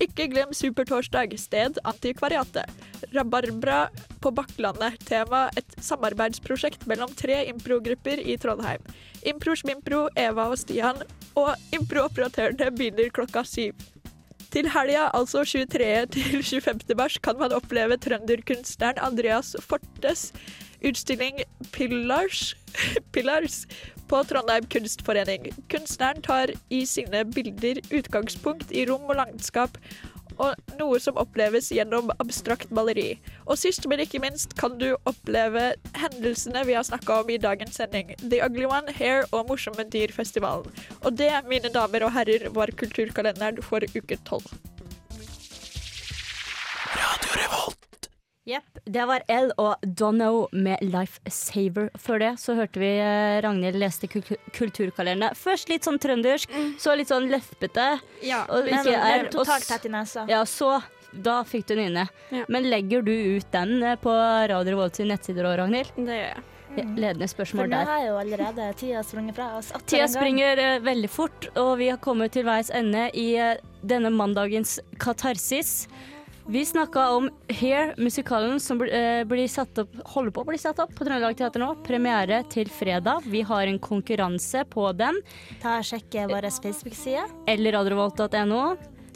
Ikke 0.00 0.24
glem 0.32 0.54
Supertorsdag, 0.56 1.36
sted 1.36 1.76
Antikvariatet. 1.84 2.72
Rabarbra 3.12 3.90
på 4.24 4.32
Bakklandet. 4.32 4.96
Tema 5.04 5.50
et 5.60 5.76
samarbeidsprosjekt 5.84 6.88
mellom 6.88 7.12
tre 7.12 7.42
improgrupper 7.50 8.24
i 8.24 8.38
Trondheim. 8.40 8.80
Impro 9.28 9.52
Smimpro, 9.60 10.06
Eva 10.16 10.48
og 10.54 10.56
Stian. 10.62 11.04
Og 11.36 11.52
improoperatørene 11.76 12.72
begynner 12.72 13.12
klokka 13.12 13.44
syv. 13.44 13.76
Til 14.54 14.70
helga, 14.72 15.10
altså 15.12 15.44
23. 15.44 16.06
til 16.14 16.40
25. 16.40 16.96
mars, 16.96 17.18
kan 17.20 17.36
man 17.36 17.52
oppleve 17.52 17.98
trønderkunstneren 18.00 19.02
Andreas 19.04 19.52
Fortes 19.60 20.30
utstilling 20.86 21.42
Pillars, 21.72 22.54
Pillars 23.12 23.66
på 24.08 24.22
Trondheim 24.24 24.66
kunstforening. 24.70 25.50
Kunstneren 25.68 26.22
tar 26.22 26.52
i 26.68 26.84
sine 26.86 27.24
bilder 27.24 27.80
utgangspunkt 27.90 28.72
i 28.72 28.86
rom 28.86 29.08
og 29.10 29.18
landskap, 29.18 29.78
og 30.36 30.76
noe 30.78 30.98
som 31.00 31.16
oppleves 31.20 31.70
gjennom 31.72 32.10
abstrakt 32.20 32.70
maleri. 32.74 33.16
Og 33.46 33.58
sist, 33.60 33.88
men 33.88 34.02
ikke 34.04 34.20
minst, 34.22 34.54
kan 34.60 34.76
du 34.80 34.90
oppleve 35.08 35.70
hendelsene 35.96 36.66
vi 36.68 36.76
har 36.76 36.86
snakka 36.86 37.22
om 37.22 37.32
i 37.32 37.40
dagens 37.40 37.80
sending. 37.80 38.12
The 38.20 38.42
Ugly 38.44 38.68
One, 38.68 38.92
Hair 38.92 39.24
og 39.32 39.48
Morsomme 39.50 39.88
dyr-festivalen. 39.92 40.70
Og 41.02 41.18
det, 41.18 41.32
mine 41.48 41.72
damer 41.72 42.06
og 42.06 42.14
herrer, 42.18 42.50
var 42.52 42.74
kulturkalenderen 42.76 43.62
for 43.64 43.84
uke 43.96 44.20
tolv. 44.28 44.52
Jepp. 48.46 48.78
Det 48.86 49.02
var 49.10 49.24
L 49.26 49.48
og 49.58 49.82
Dono 49.82 50.46
med 50.54 50.78
Life 50.86 51.18
Saver. 51.34 51.88
Før 51.98 52.20
det 52.22 52.28
så 52.38 52.54
hørte 52.54 52.78
vi 52.78 52.92
eh, 53.02 53.40
Ragnhild 53.42 53.74
leste 53.82 54.06
kul 54.06 54.22
kulturkalenderen. 54.54 55.34
Først 55.34 55.68
litt 55.72 55.86
sånn 55.86 55.98
trøndersk, 55.98 56.52
så 56.78 56.94
litt 56.94 57.10
sånn 57.10 57.26
lefpete. 57.32 57.88
Ja, 58.22 58.44
og 58.46 58.68
men 58.70 58.78
ikke 58.86 58.94
er- 58.94 59.24
men 59.24 59.32
totalt 59.34 59.66
tett 59.66 59.86
i 59.86 59.92
nesa. 59.96 60.28
Ja, 60.30 60.44
så 60.46 60.76
da 61.12 61.40
fikk 61.48 61.66
du 61.66 61.74
den 61.74 61.88
inne. 61.90 62.06
Men 62.46 62.70
legger 62.70 63.02
du 63.02 63.10
ut 63.10 63.50
den 63.50 63.82
eh, 63.82 63.96
på 63.98 64.14
Radio 64.14 64.76
Revolt 64.76 64.94
sine 64.94 65.16
nettsider 65.16 65.42
òg, 65.50 65.58
Ragnhild? 65.64 65.90
Det 65.98 66.20
gjør 66.20 66.30
jeg. 66.36 66.44
Ledende 66.76 67.26
spørsmål 67.30 67.70
der. 67.72 67.82
For 67.82 67.88
nå 67.88 67.92
har 67.96 68.02
jo 68.06 68.16
allerede 68.20 68.64
tida 68.76 69.02
sprunget 69.02 69.34
fra 69.38 69.46
oss. 69.58 69.70
Tida 69.88 70.06
springer 70.12 70.58
uh, 70.60 70.82
veldig 70.84 71.08
fort, 71.08 71.46
og 71.56 71.78
vi 71.80 71.86
har 71.88 71.96
kommet 72.04 72.34
til 72.36 72.44
veis 72.44 72.68
ende 72.70 73.06
i 73.16 73.30
uh, 73.40 73.54
denne 73.82 74.10
mandagens 74.12 74.76
katarsis. 75.00 75.86
Vi 76.48 76.66
snakka 76.66 77.10
om 77.10 77.30
Hair, 77.48 77.94
musikalen 77.98 78.60
som 78.60 78.82
eh, 78.82 79.24
blir 79.26 79.48
satt 79.48 79.78
opp, 79.82 79.96
holder 80.14 80.30
på 80.30 80.44
å 80.44 80.46
bli 80.46 80.58
satt 80.62 80.78
opp 80.78 80.92
på 80.94 81.02
Trøndelag 81.02 81.34
Teater 81.40 81.58
nå. 81.58 81.72
Premiere 81.82 82.44
til 82.52 82.70
fredag. 82.70 83.26
Vi 83.26 83.40
har 83.42 83.66
en 83.66 83.80
konkurranse 83.82 84.62
på 84.70 84.92
den. 84.94 85.18
Ta 85.62 85.80
og 85.80 85.88
Sjekke 85.88 86.28
vår 86.30 86.46
Facebook-side. 86.54 87.26
Eller 87.50 87.74
radiorevolt.no. 87.74 88.62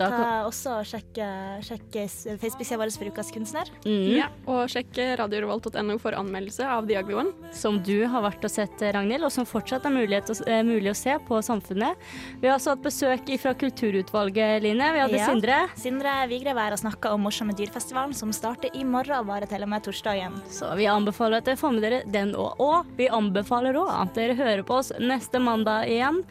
Da 0.00 0.08
kan- 0.10 0.46
også 0.48 0.78
sjekke, 0.88 1.26
sjekke 1.66 2.04
Facebook-sida 2.40 2.78
vår 2.80 2.90
for 2.96 3.10
Ukas 3.12 3.30
kunstner. 3.34 3.68
Mm. 3.84 4.16
Ja, 4.16 4.28
og 4.48 4.68
sjekke 4.72 5.10
radiorevolt.no 5.20 5.98
for 6.00 6.16
anmeldelse 6.16 6.64
av 6.64 6.86
The 6.88 6.96
Ugly 7.02 7.14
One. 7.20 7.32
Som 7.52 7.82
du 7.84 8.06
har 8.08 8.22
vært 8.24 8.44
og 8.44 8.50
sett, 8.50 8.80
Ragnhild, 8.80 9.24
og 9.28 9.32
som 9.34 9.44
fortsatt 9.44 9.84
er 9.84 9.90
mulig 9.94 10.22
å, 10.24 10.36
eh, 10.48 10.62
mulig 10.64 10.90
å 10.90 10.96
se 10.96 11.18
på 11.28 11.40
Samfunnet. 11.44 11.96
Vi 12.40 12.48
har 12.48 12.56
også 12.58 12.74
hatt 12.76 12.82
besøk 12.82 13.28
fra 13.40 13.52
Kulturutvalget, 13.54 14.62
Line. 14.62 14.92
Vi 14.92 14.98
hadde 15.04 15.18
Ja. 15.18 15.26
Sindre. 15.28 15.68
Sindre 15.76 16.28
Vigre 16.28 16.54
var 16.54 16.70
her 16.70 16.72
og 16.72 16.78
snakka 16.80 17.12
om 17.12 17.22
Morsomme 17.24 17.52
dyrfestivalen, 17.54 18.14
som 18.14 18.32
starter 18.32 18.70
i 18.74 18.82
morgen 18.84 19.18
og 19.20 19.26
varer 19.26 19.48
til 19.48 19.62
og 19.62 19.68
med 19.68 19.82
torsdagen. 19.82 20.40
Så 20.48 20.74
vi 20.76 20.84
anbefaler 20.86 21.36
at 21.38 21.44
dere 21.44 21.56
får 21.56 21.72
med 21.74 21.82
dere 21.82 22.02
den 22.10 22.32
òg. 22.34 22.54
Og 22.58 22.86
vi 22.96 23.08
anbefaler 23.08 23.74
òg 23.74 23.90
at 24.02 24.14
dere 24.14 24.34
hører 24.34 24.62
på 24.64 24.78
oss 24.78 24.92
neste 24.98 25.38
mandag 25.40 25.86
igjen. 25.88 26.24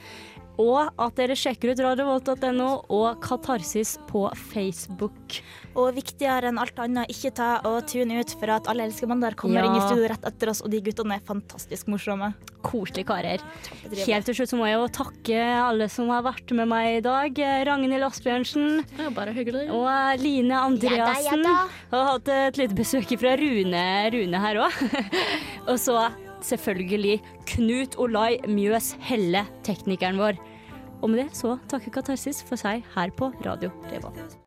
Og 0.60 0.89
at 1.00 1.15
dere 1.15 1.38
sjekker 1.39 1.72
ut 1.72 1.80
radiovolt.no 1.86 2.69
og 2.91 3.22
Katarsis 3.24 3.93
på 4.10 4.26
Facebook. 4.52 5.38
Og 5.80 5.93
viktigere 5.95 6.50
enn 6.50 6.60
alt 6.60 6.80
annet, 6.84 7.08
ikke 7.13 7.32
ta 7.38 7.50
og 7.69 7.86
tune 7.88 8.17
ut, 8.19 8.34
for 8.41 8.52
at 8.52 8.67
Alle 8.67 8.84
elsker 8.89 9.08
mandag 9.08 9.38
kommer 9.39 9.62
Ja. 9.63 9.69
inn 9.69 9.78
i 9.80 9.86
studio 9.88 10.10
rett 10.12 10.26
etter 10.28 10.50
oss, 10.52 10.62
og 10.62 10.69
de 10.72 10.82
guttene 10.82 11.15
er 11.15 11.24
fantastisk 11.24 11.88
morsomme. 11.88 12.34
Koselige 12.62 13.06
karer. 13.08 13.39
Helt 14.06 14.26
til 14.28 14.36
slutt 14.36 14.50
så 14.52 14.58
må 14.60 14.67
jeg 14.67 14.76
jo 14.82 14.88
takke 14.91 15.39
alle 15.69 15.88
som 15.88 16.10
har 16.10 16.24
vært 16.24 16.52
med 16.52 16.67
meg 16.67 16.98
i 16.98 17.02
dag. 17.02 17.32
Ragnhild 17.69 18.04
Asbjørnsen. 18.04 18.84
bare 19.15 19.32
hyggelig. 19.34 19.69
Og 19.72 20.19
Line 20.19 20.52
Andreassen. 20.60 21.39
Ja 21.39 21.43
da, 21.43 21.56
ja 21.56 21.67
da. 21.91 21.98
Og 21.98 22.08
hatt 22.12 22.28
et 22.28 22.58
lite 22.58 22.76
besøk 22.76 23.08
fra 23.17 23.38
Rune, 23.39 23.86
Rune 24.12 24.39
her 24.43 24.56
òg. 24.65 24.74
og 25.69 25.78
så 25.80 26.10
selvfølgelig 26.45 27.19
Knut 27.54 27.99
Olai 28.02 28.38
Mjøs 28.47 28.93
Helle, 29.10 29.45
teknikeren 29.67 30.19
vår. 30.21 30.39
Og 30.99 31.10
med 31.12 31.25
det 31.25 31.32
så 31.38 31.58
takker 31.71 31.99
Katarsis 31.99 32.43
for 32.43 32.60
seg 32.60 32.86
her 32.95 33.15
på 33.15 33.34
Radio 33.45 33.71
Revolt. 33.91 34.38